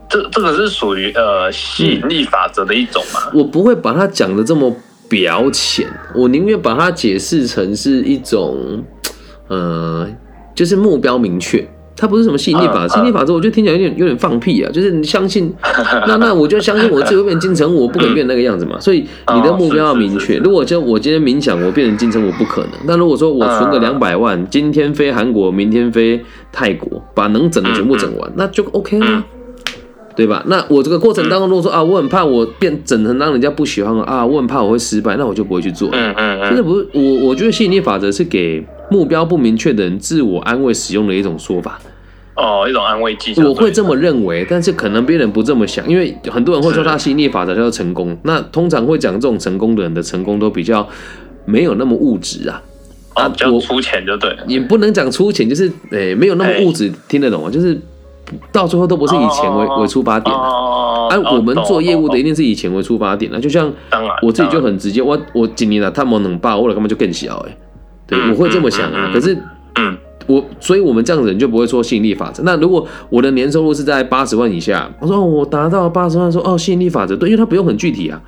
[0.10, 3.20] 这这个是属于呃吸引力法则的一种嘛？
[3.32, 4.76] 我不会把它讲的这么
[5.08, 8.84] 表浅，我宁愿把它解释成是一种，
[9.48, 10.10] 呃。
[10.54, 12.94] 就是目标明确，它不是什么吸引力法则。
[12.96, 14.72] 吸引力法则，我觉得听起来有点有点放屁啊！
[14.72, 15.54] 就是你相信，
[16.08, 18.80] 那那我就相信我自己会变金城武，我不可能变那个样子嘛。
[18.80, 20.38] 所以你的目标要明确。
[20.38, 22.72] 如果就我今天冥想，我变成金城武不可能。
[22.88, 26.20] 但如果说我存个两百万，今天飞韩国，明天飞
[26.52, 29.24] 泰国，把能整的全部整完，那就 OK 了，
[30.22, 30.44] 对吧？
[30.48, 35.90] 那我这个过程当中，如果说啊，我很怕我变整成让人家不喜欢啊，我很怕我会失败，那我就不会去做。
[35.94, 38.64] 嗯嗯嗯，真的不是我，我觉得吸引力法则是给。
[38.92, 41.80] 目标不明确的人自我安慰使用的一种说法，
[42.36, 43.34] 哦，一种安慰剂。
[43.42, 48.18] 我会这么认为，但是可能别人不这么想，因为很多人会说他吸引力法则叫做成功。
[48.24, 50.86] 那通常会讲这种成功的人的成功都比较
[51.46, 52.62] 没有那么物质啊，
[53.14, 54.36] 啊，比较粗浅就对。
[54.46, 57.50] 也不能讲粗浅，就是诶，没有那么物质，听得懂吗？
[57.50, 57.80] 就是
[58.52, 63.72] 到最后都不是以钱为为出发点哦，哎，我们做业务的一定是以钱为出发点啊，就像，
[64.22, 67.58] 我自己就很直接，我我今年啊，他们能报，我了他们就更小哎。
[68.08, 69.10] 对，我会这么想啊。
[69.14, 69.34] 可是，
[69.76, 72.44] 嗯，我，所以我们这样子人就不会说吸引力法则。
[72.44, 78.22] 那如果我的年收入是在八十万以下，我说我达到八十万，说哦，吸引力法则对，因为它不用很具体啊。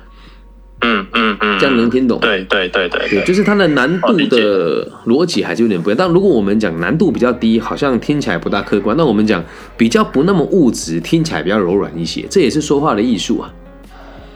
[0.86, 2.20] 嗯嗯嗯，这样能听懂？
[2.20, 5.96] 对对对对对，就是它的难度的逻辑还是有点不一样。
[5.98, 9.42] 但如果我们讲难度比较低，好像听起来不大客观；那我们讲
[9.78, 12.26] 比较不那么物质，听起来比较柔软一些。
[12.28, 13.50] 这也是说话的艺术啊。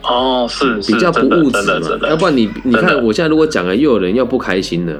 [0.01, 4.93] 哦，是比较不物质嘛，要不然你你看我现在如果讲了，又有人要不开心了。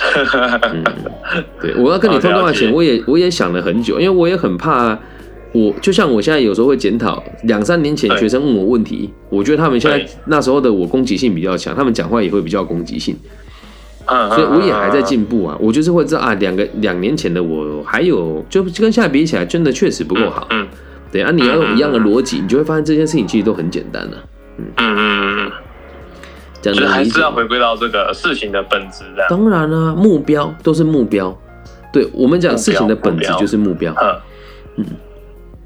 [0.72, 0.84] 嗯
[1.60, 4.98] 对，我要跟你通电话前，我也我也想了很久，因为我也很怕。
[5.52, 13.16] 我就像我现在有时候会检讨，两三年前学生问我问题，我觉得他们现在那时候的我攻击性比较强，他们讲话也会比较攻击性。
[14.06, 20.48] 所以我也还在进步啊，我就是会知道啊，两个两年前的我还有就跟现在比起来，真的确实不够好。
[20.50, 20.66] 嗯，
[21.12, 24.12] 对啊，你要用一样的逻辑，你就会发现这件事情其实都很简单了。
[24.58, 25.52] 嗯嗯嗯嗯。
[26.60, 29.24] 这样还是要回归到这个事情的本质的。
[29.28, 31.36] 当然了，目标都是目标。
[31.92, 33.94] 对我们讲事情的本质就是目标。
[34.76, 34.84] 嗯。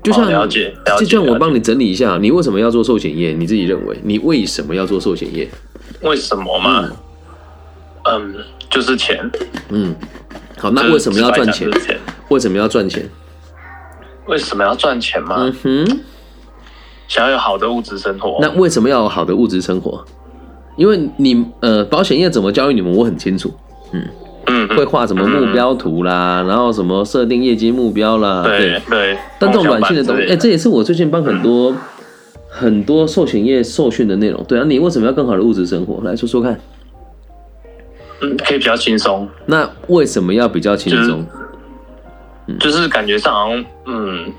[0.05, 3.33] 就像了解，就像我帮你整理一下，你为什么要做寿险业？
[3.33, 5.49] 你自己认为你为什么要做寿险业？
[6.03, 6.91] 为什么嘛？
[8.05, 8.35] 嗯，
[8.69, 9.19] 就是钱。
[9.71, 9.95] 嗯，
[10.59, 11.71] 好，那为什么要赚钱？
[12.29, 13.09] 为什么要赚钱？
[14.27, 15.37] 为什么要赚钱嘛？
[15.39, 16.01] 嗯哼，
[17.09, 18.39] 想要有好的物质生活。
[18.43, 20.05] 那为什么要有好的物质生活？
[20.77, 23.51] 因为你呃，保险业怎么教育你们，我很清楚。
[23.93, 24.07] 嗯。
[24.47, 29.19] 嗯，会画什么目标图啦，然后什么设定业绩目标啦，对对。
[29.39, 31.75] 但这种软性的东西，哎，这也是我最近帮很多
[32.49, 34.43] 很多寿险业受训的内容。
[34.45, 36.03] 对啊，你为什么要更好的物质生活？
[36.05, 36.59] 来说说看。
[38.21, 39.29] 嗯，可以比较轻松。
[39.47, 41.27] 那为什么要比较轻松？
[42.61, 44.33] 就是感觉上好像，嗯，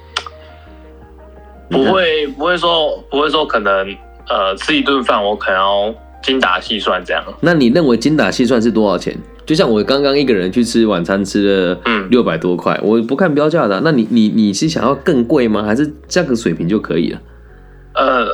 [1.69, 3.87] 不会不会说不会说可能
[4.29, 7.23] 呃吃一顿饭我可能要精打细算这样。
[7.41, 9.17] 那你认为精打细算是多少钱？
[9.45, 11.79] 就像我刚刚一个人去吃晚餐，吃了
[12.09, 13.79] 六百多块，我不看标价的。
[13.83, 15.63] 那你你你是想要更贵吗？
[15.63, 17.21] 还是价格水平就可以了？
[17.93, 18.25] 呃，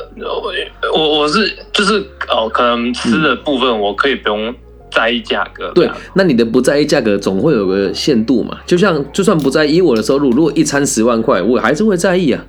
[0.92, 1.98] 我我是就是
[2.28, 4.52] 哦，可能吃的部分我可以不用
[4.90, 5.70] 在意价格。
[5.72, 8.58] 对，那你的不在意价格总会有个限度嘛？
[8.66, 12.44] 就像就算不在意我的收入，如果一餐十万块，我还是会在意啊。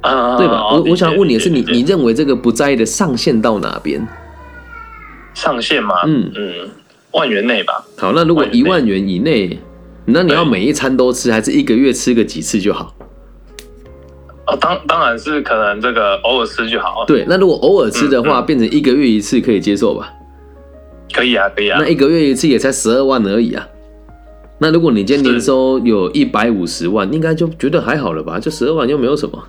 [0.00, 0.70] 啊，对吧？
[0.70, 4.06] 我我想问你的是，你你认为这个不在意的上限到哪边？
[5.34, 5.94] 上限吗？
[6.06, 6.70] 嗯嗯。
[7.12, 7.84] 万元内吧。
[7.96, 9.58] 好，那如果一万元以内，
[10.06, 12.94] 那你要每一餐都吃，还是一个月吃个几次就好？
[14.46, 17.04] 哦，当当然是可能这个偶尔吃就好。
[17.06, 20.10] 对，那如果偶尔吃的话，变成一个月一次可以接受吧？
[21.12, 21.78] 可以啊，可以啊。
[21.80, 23.66] 那一个月一次也才十二万而已啊。
[24.58, 28.40] 那如果你今天年收有一百五十万，应该就觉得还好了吧？
[28.40, 29.44] 就十二万又没有什么。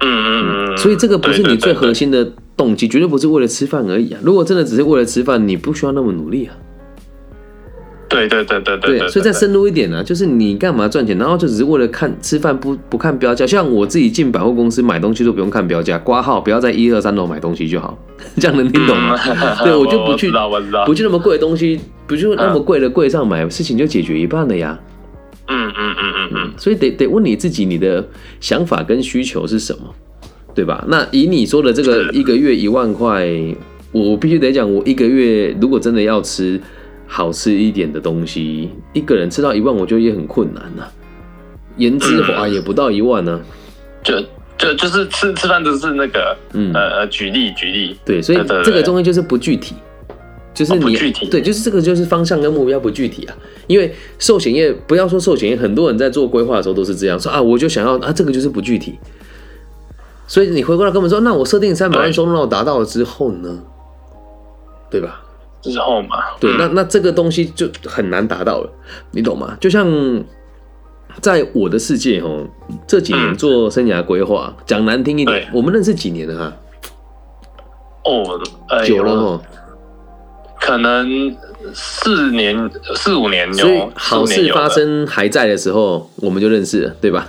[0.00, 0.76] 嗯嗯嗯。
[0.76, 4.20] 所以这个不是你最核心的动机，绝对不是为了吃饭而已啊。
[4.22, 6.54] 如果真的只是为了吃饭，你不需要那么努力啊。
[8.10, 17.96] 对对对对对，所以再深入一点呢，就是你干嘛赚钱，然后就只是为了看吃饭不不看标价，像我自己进百货公司买东西都不用看标价，挂号不要在一二三楼买东西就好，
[18.36, 19.16] 这样能听懂吗？
[19.62, 20.28] 对，我就不去
[20.84, 24.76] 不去那么贵的东西，不去那么贵的柜上买，事情就解决一半了呀。
[25.46, 28.04] 嗯嗯嗯嗯嗯，所以得得问你自己，你的
[28.40, 29.84] 想法跟需求是什么，
[30.52, 30.84] 对吧？
[30.88, 33.28] 那以你说的这个一个月一万块，
[33.92, 36.60] 我必须得讲，我一个月如果真的要吃。
[37.12, 40.86] 好吃一点的东西，一个人吃到一万，我觉得也很困难呐。
[41.76, 43.40] 颜之华也不到一万呢。
[44.04, 44.14] 就
[44.56, 47.98] 就就是吃吃饭都是那个，嗯呃呃，举例举例。
[48.04, 49.74] 对，所以这个东西就是不具体，
[50.54, 50.96] 就是你
[51.28, 53.36] 对，就是这个就是方向跟目标不具体啊。
[53.66, 58.96] 因为寿险业，不要说寿险业，很多人在做规划的时候都是这样说啊，我就想要啊，这个就是不具体。
[60.28, 63.58] 所以你回过来跟我们说，那我设定三百万收入达到了之后呢，
[64.88, 65.22] 对吧？
[65.62, 68.72] 之后嘛，对，那那这个东西就很难达到了，
[69.10, 69.56] 你懂吗？
[69.60, 69.86] 就像
[71.20, 72.46] 在我的世界哦，
[72.86, 76.56] 这几年做生涯规划，讲难听一点，我们认识几年了哈？
[78.04, 78.40] 哦，
[78.86, 79.42] 久了哦，
[80.60, 81.36] 可能
[81.74, 87.28] 四年四五年，所以好事发生还在的时候，我们就认识了，对吧？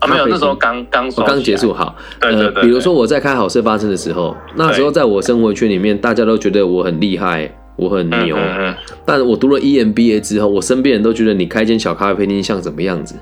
[0.00, 2.62] 啊，没有，那时候刚刚刚结束，好，对对对。
[2.62, 8.36] 比如说我在开好事发生的时候，那时候在我生活圈里面，大家都觉得我很厉害，我很牛。
[8.36, 13.14] 嗯但我读了 EMBA 之后，我身边人都觉得你开间小咖啡厅像什么样子？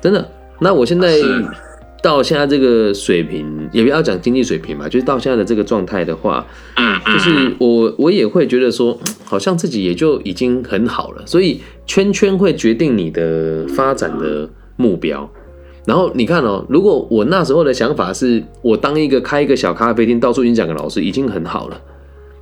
[0.00, 0.28] 真的。
[0.60, 1.16] 那我现在
[2.02, 6.44] 到现在这个水平，也不要讲经济水平嘛，就是到现在的这个状态的话，
[6.76, 11.22] 嗯，就是我我也会觉得说，好像自己也就已经很好了。
[11.24, 15.30] 所以圈圈会决定你的发展的目标。
[15.88, 21.80] 然后你看哦，如果我那时候的想法是我当一个开一个小咖啡厅，到处演讲的老师，已经很好了。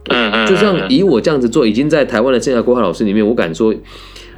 [0.08, 0.46] 嗯嗯。
[0.48, 3.72] 就像以我这样子做，已经在台湾的线下规划老师里面，我敢说，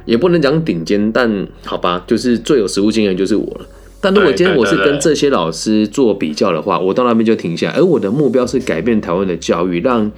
[0.05, 3.65] 也不能讲顶尖，但好吧，就是最有实务经验就是我了。
[3.99, 7.73] 但如果今天我是跟这些老师做比较的话，我到那边就停下。
[7.75, 10.11] 而我的目标是改变台湾的教育，让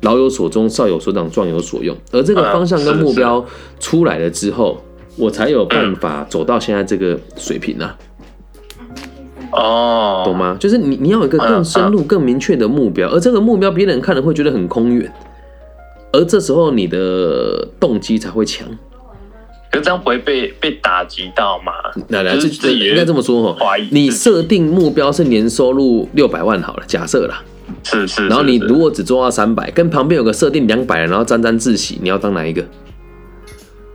[0.00, 1.96] 老有所终，少有所长，壮有所用。
[2.10, 3.44] 而这个方向跟目标
[3.78, 4.82] 出来了之后，
[5.16, 7.96] 我才有办法走到现在这个水平啊。
[9.56, 10.56] 哦，懂吗？
[10.60, 15.10] 就是你你要有一个更深入、更明确的目标，而这个目标别人看了会觉得很空远，
[16.12, 18.68] 而这时候你的动机才会强。
[19.72, 21.72] 可这样不会被被打击到吗？
[22.08, 23.76] 来来，这这应该这么说哈。
[23.90, 27.42] 你设定目标是年收入六百万好了，假设啦。
[27.82, 28.26] 是是。
[28.28, 32.64] 然后你如果只做到三百，跟旁边有个设定两百，然后沾沾自喜，你要当哪一个？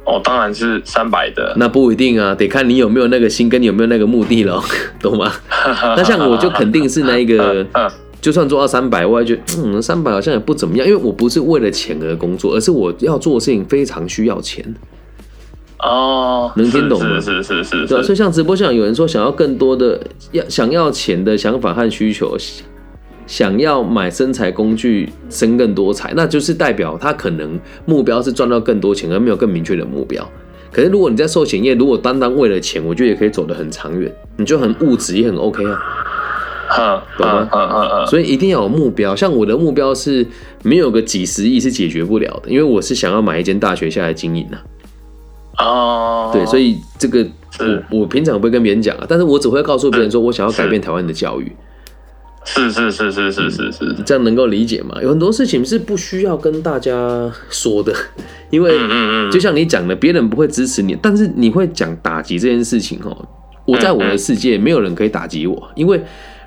[0.04, 1.54] 哦，当然是三百的。
[1.58, 4.64] 那不一定啊，得看你有没有那个心，跟你有没有那个目的咯，
[5.00, 5.32] 懂吗？
[5.96, 7.66] 那像我就肯定是那一个，
[8.20, 14.64] 就算做到三百，我也觉得嗯，三百好像也不怎么样，因为我不是为了钱而工作，而是我要做的事情非常需要钱。
[15.80, 17.20] 哦，能听懂吗？
[17.22, 18.04] 是是是，对。
[18.04, 20.00] 所以像直播上有人说想要更多的
[20.32, 22.36] 要想要钱的想法和需求。
[23.32, 30.22] 想要买身材工具生更多财，那就是代表他可能目标是赚到更多钱，而没有更明确的目标。
[30.70, 35.64] 可是如果你在寿险业，如果单单为了钱，我觉得也可以走得很长远，你就很物质也很 OK
[36.68, 38.06] 啊，懂吗？
[38.06, 39.16] 所以一定要有目标。
[39.16, 40.28] 像我的目标是
[40.64, 44.58] 没有个几十亿是解决不了的，因为我是想要买一间大学下来经营的。
[45.58, 47.26] 哦，对，所以这个
[47.90, 51.50] 我我平常不会跟别人讲啊，但是我只会告诉别人说我想要改变台湾的教育。
[52.44, 54.98] 是是是是是是是，这样能够理解吗？
[55.02, 57.94] 有很多事情是不需要跟大家说的，
[58.50, 58.74] 因为
[59.32, 63.16] 就像你讲的，别人不会支持你，但是你会讲打击这件事情哦。
[63.66, 66.02] 我在我的世界，没有人可以打击我，因为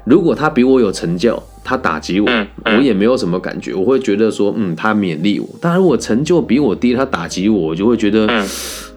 [0.04, 2.28] 如果他比我有成就，他打击我，
[2.64, 5.48] 我也没有什么感觉，我会觉得说，嗯，他勉励我。
[5.60, 8.26] 但如果成就比我低，他打击我，我就会觉得，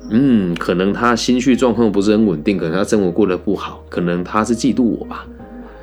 [0.10, 5.26] 嗯，可能他心绪状况不是很稳定，可能他生活过得不好，可能他是嫉妒我吧。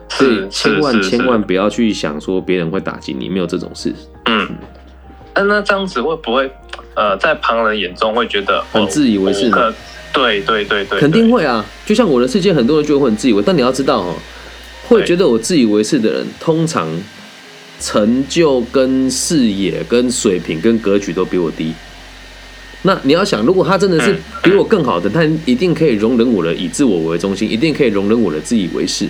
[0.08, 3.92] 所以千万千万不要去想说别人会打击你，没有这种事。
[4.26, 4.48] 嗯，
[5.34, 6.50] 那那这样子会不会
[6.94, 9.74] 呃，在旁人眼中会觉得很自以为是呢？
[10.12, 11.64] 对对对对，肯定会啊。
[11.84, 14.14] 就像我的世界，很多人就会很自以为，但你要知道哦，
[14.86, 16.88] 会觉得我自以为是的人，通常
[17.80, 21.72] 成就跟视野跟水平跟格局都比我低。
[22.82, 29.08] 那你要想，如果他真的是比我更好的，他一定可以容忍我的以自我为中心，一定可以容忍我的自以为是。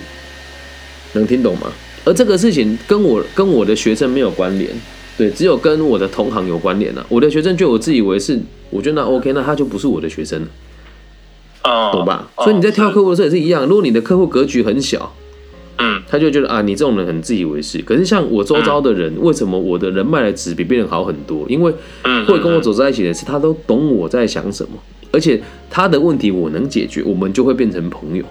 [1.19, 1.71] 能听懂吗？
[2.03, 4.69] 而这个事情跟我跟我的学生没有关联，
[5.17, 7.03] 对，只有跟我的同行有关联了。
[7.09, 10.47] 我的学生就我自以为是，我觉得那 OK，那他就不是我的学生了，
[11.63, 12.29] 哦，懂吧？
[12.37, 15.15] 所以你在挑客户的时候也是一样，如果你的客户格局很小，
[15.79, 17.79] 嗯，他就觉得啊，你这种人很自以为是。
[17.79, 21.43] 可是像我周遭的人，为什么我的人脉的值比别人好很多？
[21.49, 21.73] 因为
[22.27, 24.77] 会跟我走在一起的是他都懂我在想什么，
[25.11, 28.23] 而且他的问题我能解决，我们就会变成朋友。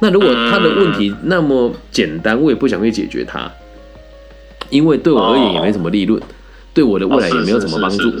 [0.00, 3.50] 那如果他的问题那么简单，我也不想去解决它，
[4.70, 6.20] 因为对我而言也没什么利润，
[6.72, 8.12] 对我的未来也没有什么帮助。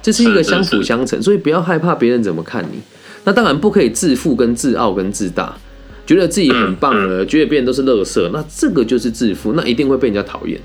[0.00, 2.78] 这是一个相辅相成，所以不要害怕别人怎么看你。
[3.24, 5.56] 那当然不可以自负、跟自傲、跟自大，
[6.06, 10.60] 觉得自己很棒了，觉得别人都是垃圾，那这个就是自负，那一定会被人家讨厌，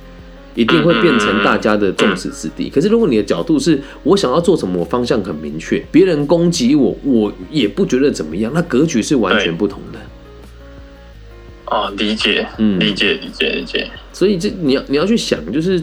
[0.56, 2.70] 一定会变成大家的众矢之的。
[2.70, 10.00] 可是如果你的角度是我想要做什么，我方向很明确，别人攻击我，我也不觉得怎么样，那格局是完全不同的。
[11.70, 13.88] 哦，理解，嗯，理解，理解，理解。
[14.12, 15.80] 所以这你要你要去想，就是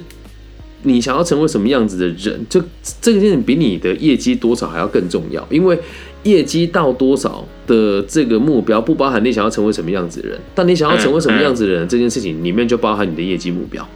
[0.83, 2.61] 你想要成为什么样子的人，就
[3.01, 5.47] 这个事情比你的业绩多少还要更重要。
[5.49, 5.79] 因为
[6.25, 10.41] 业绩到多少的这个目标，不包含你想要成为什么样子的人。
[10.57, 13.89] 但你想要成为什么样子的人，这件事情里面就包含你的业绩目标。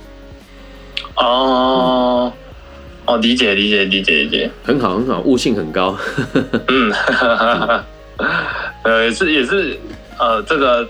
[1.16, 2.32] 哦，
[3.04, 5.98] 哦，理解，理解，理解，理解，很好，很好，悟性很高。
[6.68, 6.92] 嗯，
[8.84, 9.76] 呃，也是，也是，
[10.20, 10.88] 呃，这个。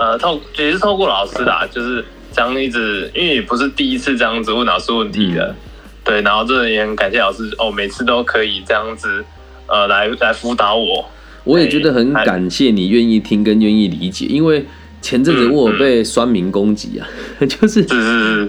[0.00, 5.54] 呃，透也是透过老师啦，就是这样一直，因为也不是第一次这样子问老师问题的，
[6.02, 9.22] 对，然后这也很感谢老师哦，每次都可以这样子，
[9.66, 11.04] 呃，来来辅导我。
[11.44, 14.64] 我也觉得很感谢你愿意听跟愿意理解，因为
[15.02, 17.06] 前阵子我被酸民攻击啊，
[17.44, 17.82] 就是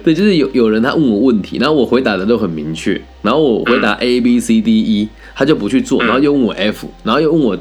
[0.06, 7.60] 对，就是有有人他问我问题，然后我回答的都很明确，然后我回答 A B C D E，他就不去做，然后又问我 F，然后又问我。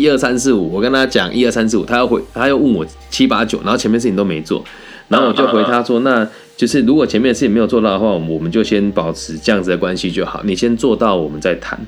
[0.00, 4.64] 一二三四五，我跟他讲一二三四五，他要回，他又问我七八九，然后前面事情都没做，
[5.08, 6.26] 然后我就回他说，那
[6.56, 11.78] 就是如果前面的事情没有做到的话，我们就先保持这样子的关系就好，你先做到，我们再谈。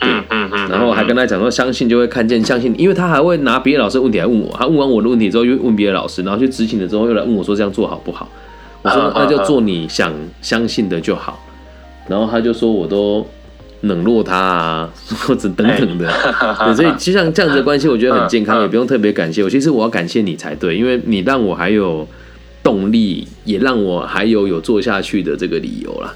[0.00, 0.68] 嗯嗯嗯。
[0.68, 8.28] 然后还跟他讲说，相信就会看见，相信，因为他还会拿别的老师问题来问我，他问完我的问题之后又问别的老师，然后去执行了之后又来问我说这样做好不好？
[8.82, 11.42] 我说那就做你想相信的就好。
[12.08, 13.26] 然后他就说我都。
[13.86, 16.10] 冷落他啊，或者等等的。
[16.64, 19.50] 对，所以就像这样子的关系，我觉得很健康，也不用特别感谢我。
[19.50, 22.06] 其实我要感谢你才对，因为你让我还有
[22.62, 26.14] 动力，也让我还有有做下去的这个理由啦。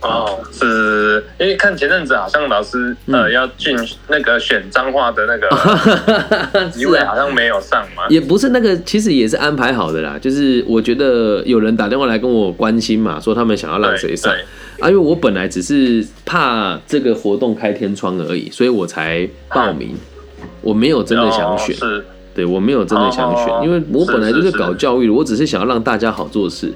[0.00, 3.76] 哦，是因为看前阵子好像老师呃要进
[4.08, 10.18] 那个选脏话的那个 机会好像没有上嘛，也不是那个，其实也是安排好的啦。
[10.20, 14.32] 就是我觉得有人打电话来跟我关心嘛，说他们想要让谁上。
[14.80, 19.96] 啊，因为我本来只是怕这个活动开天窗而已，所以我才报名，
[20.62, 21.74] 我没有真的想选，
[22.34, 24.52] 对我没有真的想选，因为我本来就是。
[24.52, 26.72] 搞教育的，我只是想要让大家好做事。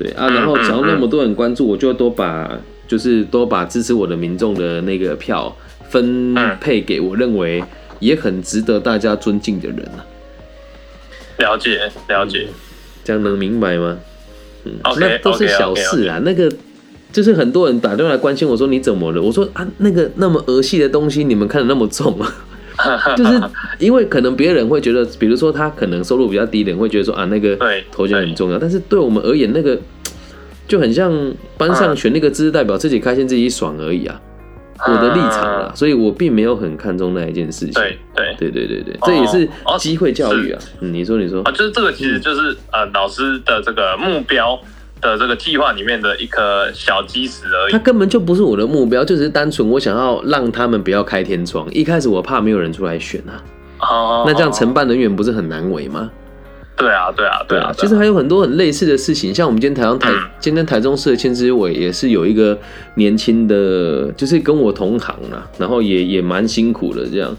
[0.00, 5.54] 对啊，然后只要那么多人关注，我就多把就是多把支持我的民众的那个票
[5.90, 7.62] 分配给我认为
[7.98, 10.00] 也很值得大家尊敬的人啊。
[11.36, 12.48] 了解了解，
[13.04, 13.98] 这样能明白吗？
[14.64, 16.18] 嗯，那都是小事啊。
[16.24, 16.50] 那个
[17.12, 19.20] 就是很多人打电话来关心我说你怎么了？
[19.20, 22.46] 我说啊，那个那么儿戏的东西，你们看的那么重啊。
[23.16, 23.40] 就是
[23.78, 27.58] 因为可能别人会觉得，比如说他可能收入比较低的人会觉得说啊，那个
[27.90, 28.58] 头衔很重要。
[28.58, 29.78] 但是对我们而言，那个
[30.66, 31.12] 就很像
[31.56, 34.20] 班上选那个知识代表，自己开心自己爽而已啊。
[34.86, 37.74] 我的立场啦，所以我并没有很看重那一件事情。
[37.74, 40.60] 对对对对对对，这也是机会教育啊。
[40.80, 44.58] 嗯，你说你说啊，就是这个其实就是呃老师的这个目标。
[45.00, 51.66] 的这个计划里面的一颗小基石而已，它根本就不是我的目标，就只是单纯我想要让他们不要开天窗。
[51.72, 53.42] 一开始我怕没有人出来选啊，
[53.80, 56.10] 哦，那这样承办人员不是很难为吗？
[56.76, 57.72] 对啊，对啊，对啊。
[57.76, 62.58] 其实还有很多很类似的事情，像我们今天台中台今天台中市的千枝委也是有一个
[62.94, 67.36] 年轻的，就是跟我同行啊，然后也也蛮辛苦的这样，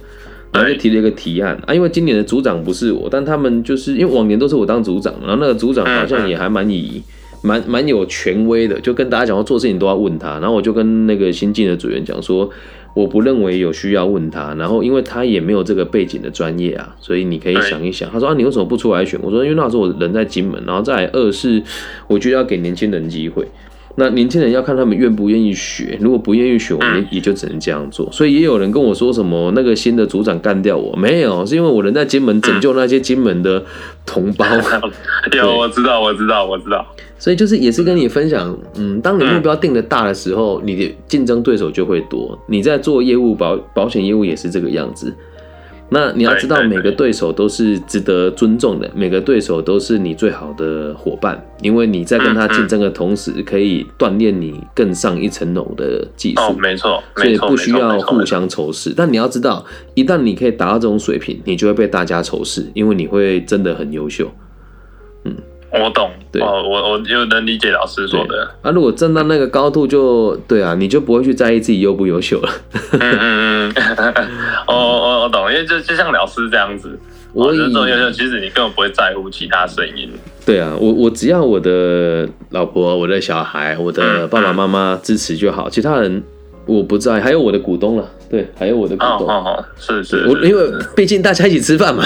[0.52, 7.02] 然后就提了一个提案啊，因为今年的组长不是我，但他们就是因为往年都是我当组长，然后那个组长好像也还蛮以。
[7.42, 12.50] 蛮蛮有权威的，就跟大家讲说做事情都要问他，然后我就跟那个新进的组员讲说，
[12.94, 18.10] 我不认为有需要问他，然后因为他也没有这个背景的专业啊，所以你可以想一想。
[18.12, 19.20] 他说啊，你为什么不出来选？
[19.24, 21.62] 我说因为那时候我人在金门，然后再二是
[22.08, 23.48] 我觉得要给年轻人机会。
[23.96, 28.10] 那年轻人要看他们愿不愿意学，如果不愿意学，我们也就只能这样做。
[28.12, 33.64] 所以也有人跟我说什么那个新的组长干掉我，没有，是因为我人在金门拯救那些金门的
[34.06, 34.46] 同胞。
[35.36, 36.86] 有，我知道，我知道，我知道。
[37.18, 42.38] 所以就是也是跟你分享，嗯，当你目标定的大的时候，你的竞争对手就会多。
[42.48, 45.14] 你在做业务保保险业务也是这个样子。
[45.94, 56.54] 那你要知道，每个对手都是值得尊重的，每个对手都是你最好的伙伴，因为你在跟他竞争的同时，可以锻炼你更上一层楼的技术。
[56.58, 58.94] 没错，所以不需要互相仇视。
[58.96, 64.32] 但你要知道，一旦你可以达到这种水平，你就会被大家仇视，因为你会真的很优秀。
[65.72, 65.82] 嗯。
[65.82, 68.50] 我懂，对，哦，我我就能理解老师说的。
[68.62, 72.50] 啊，如果站到那个高度，就对啊，你就不会去在意自己优不优秀了。
[73.00, 74.28] 嗯 嗯嗯，
[74.68, 77.00] 我我我懂，因为就就像老师这样子，
[77.34, 80.10] 我觉得这种优秀，其实你根本不会在乎其他声音。
[80.46, 86.22] 对啊，我我只要我的老婆、我的小孩、我的爸爸妈妈支持就好，其他人。
[86.68, 89.28] 我不在，还有我的股东了，对，还有我的股东，
[89.78, 92.04] 是是，我因为毕竟大家一起吃饭嘛，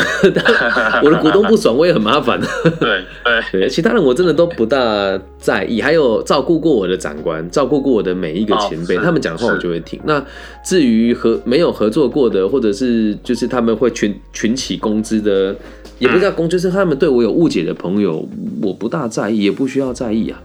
[1.03, 2.39] 我的股东不爽，我也很麻烦。
[2.80, 9.99] 对对 对，其他人我真的都不大在意，还有照顾过我的长官，照顾过我的每一个前辈，他们讲话我就会听。
[10.06, 10.24] 那
[10.64, 15.53] 至于合没有合作过的，或者是就是他们会群群起攻之的，
[15.99, 18.28] 也不叫攻，就是他们对我有误解的朋友，
[18.62, 20.41] 我不大在意，也不需要在意啊。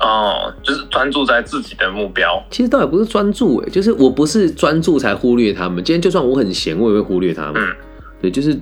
[0.00, 2.42] 哦，就是专注在自己的目标。
[2.50, 5.82] 其实倒也不是专注，哎，就是我不是专注才忽略他们。
[5.82, 7.62] 今天就算我很闲，我也会忽略他们。
[7.62, 7.68] 嗯，
[8.20, 8.58] 对，就是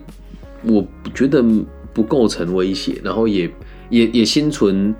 [0.62, 0.84] 我
[1.14, 1.44] 觉得
[1.92, 3.50] 不构成威胁，然后也
[3.90, 4.94] 也也心存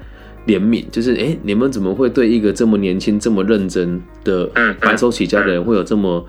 [0.47, 0.85] 怜悯。
[0.91, 4.47] 就是哎，你们怎么会对一个这么年轻、这么认真的
[4.81, 6.25] 白手起家的人会有这么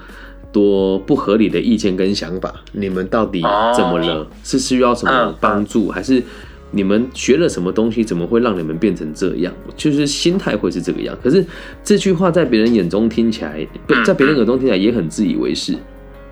[0.52, 2.54] 多不合理的意见跟想法？
[2.72, 3.42] 你们到底
[3.76, 4.28] 怎么了？
[4.44, 6.24] 是需要什么帮助，还是？
[6.72, 8.04] 你们学了什么东西？
[8.04, 9.54] 怎么会让你们变成这样？
[9.76, 11.18] 就是心态会是这个样。
[11.24, 11.46] 可是
[11.84, 13.68] 这句话在别人眼中听起来，
[14.06, 15.74] 在别人耳中听起来也很自以为是。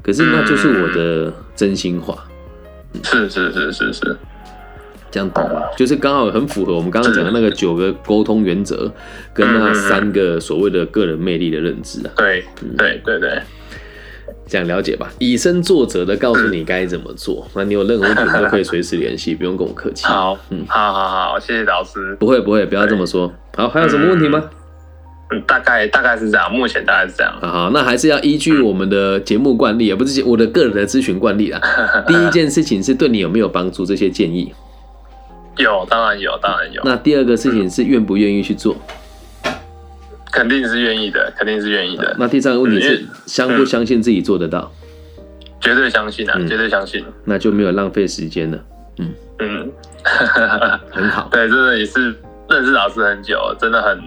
[0.02, 2.24] 可是那就是我的真心话。
[3.04, 4.18] 是是是是是，
[5.10, 5.62] 这样懂吗？
[5.78, 8.92] 就是刚好很符合我们刚刚讲的那个九个沟通原则，
[9.34, 12.14] 跟那三个所谓的个人魅力的认知啊。
[12.18, 12.44] 对
[12.78, 13.42] 对对对。
[14.48, 17.48] 这样了解吧，以身作则的告诉你该怎么做。
[17.54, 20.06] 那你有任何问题都可以随时联系，不用跟我客气。
[20.06, 22.16] 好，嗯，好好好，谢谢老师。
[22.20, 23.32] 不会不会，不要这么说。
[23.56, 24.44] 好，还有什么问题吗？
[25.32, 27.34] 嗯，大概大概是这样，目前大概是这样。
[27.42, 31.60] 好，那还是要依据我们的节目惯例，也不是我的个人的咨询惯例啦。
[32.06, 34.54] 第一件事情是对你有没有帮助，这些建议。
[35.58, 36.82] 有，当然有，当然有。
[36.86, 38.76] 那第二个事情是愿不愿意去做。
[40.36, 42.14] 肯定是愿意的，肯定是愿意的。
[42.20, 44.70] 那第三个问题是，相不相信自己做得到？
[45.62, 47.02] 绝对相信啊，绝对相信。
[47.24, 48.60] 那就没有浪费时间了。
[49.00, 49.72] 嗯嗯，
[50.92, 51.30] 很好。
[51.32, 52.14] 对，真的也是
[52.50, 53.98] 认识老师很久，真的很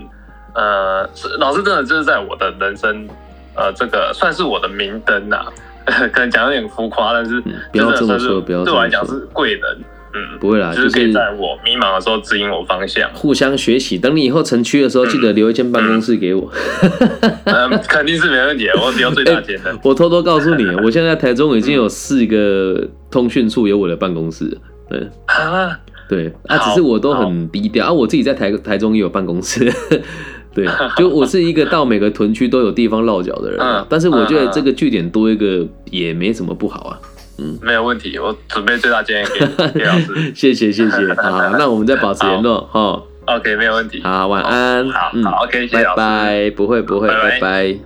[0.55, 1.09] 呃，
[1.39, 3.09] 老师真的就是在我的人生
[3.55, 5.47] 呃，这个算是我的明灯呐。
[6.12, 7.41] 可能讲有点浮夸，但是
[7.72, 9.79] 不要这么说，不要对我来讲是贵人。
[10.15, 13.99] 嗯，不会啦，就是可以在我迷茫的时候指引我方向，互相学习。
[13.99, 16.51] 等你以后成区的时候，记得留一间办公室给我。
[17.45, 19.79] 嗯，肯定是没问题，我只要最大 间的。
[19.83, 24.59] 我偷偷告诉你，我现在台中已经有四个通讯处有我的办公室。
[24.89, 25.79] 对啊，
[26.09, 27.93] 对啊，只是我都很低调啊。
[27.93, 29.71] 我自己在台台中也有办公室。
[30.55, 33.61] 对，就我是一个到每个屯区都有地方落脚的人。
[33.61, 36.99] 嗯，但是我觉得这个据点多一个也没什么不好啊。
[37.39, 39.41] 嗯，没有问题，我准备最大建议给
[39.78, 40.32] 给老师。
[40.34, 43.03] 谢谢谢谢， 好，那我们再保持联络哈。
[43.26, 44.01] OK，没有问题。
[44.03, 44.91] 好，晚安。
[44.91, 47.76] 好，嗯，OK，谢谢拜拜，不会不会，拜拜。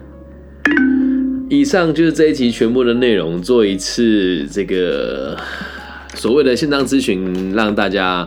[1.50, 5.36] 以上就是这一集全部的内容，做一次这个
[6.14, 8.26] 所谓的线上咨询，让大家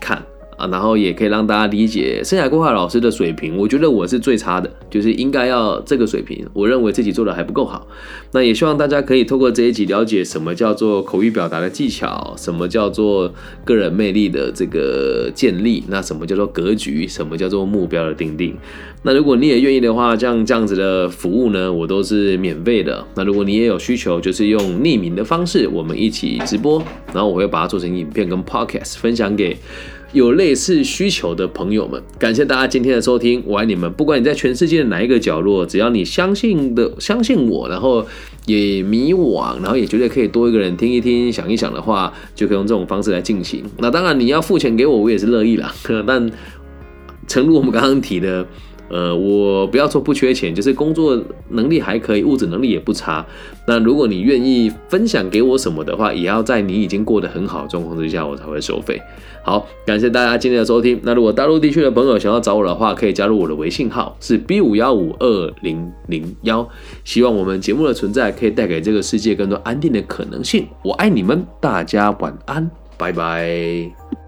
[0.00, 0.22] 看。
[0.70, 3.56] 然后也可以让大家理解生涯规划老师的水平。
[3.56, 6.46] 我觉得我是最差的，就是应该要这个水平。
[6.52, 7.86] 我认为自己做的还不够好。
[8.32, 13.32] 那也希望大家可以透过这一集了解什么叫做口语表达的技巧，什么叫做
[13.64, 18.56] 个人魅力的这个建立，那什么叫做格局，什么叫做目标的定定。
[19.04, 23.04] 那如果你也愿意的话，像这样子的服务呢，我都是免费的。
[23.16, 26.82] 那如果你也有需求，就是用匿名的方式，我们一起直播，
[27.12, 29.56] 然后我会把它做成影片跟 podcast 分享给。
[30.12, 33.90] 有类似需求的朋友们，感谢大家今天的收听，我爱你们。
[33.92, 38.06] 不管你在全世界的哪一个角落，只要你相信的相信我，然后
[38.46, 43.64] 也迷惘，然后也觉得可以多一个人听一听、想一想的话，就可以用这种方式来进行。
[43.78, 45.74] 那当然你要付钱给我，我也是乐意啦。
[46.06, 46.30] 但
[47.26, 48.46] 诚如我们刚刚提的。
[48.92, 51.18] 呃，我不要说不缺钱，就是工作
[51.48, 53.24] 能力还可以，物质能力也不差。
[53.66, 59.00] 那如果你愿意分享给我什么的话，也要在你已经过得很好的状况之下，我才会收费。
[59.42, 61.00] 好，感谢大家今天的收听。
[61.04, 66.68] 那如果大陆地区的朋友想要找我的话，可以加入我的微信号是 B 五幺五二零零幺。
[67.02, 70.66] 希望我们节目的存在可以带给这个世界更多安定的可能性。
[70.84, 74.21] 我爱你们，大家晚安，拜拜。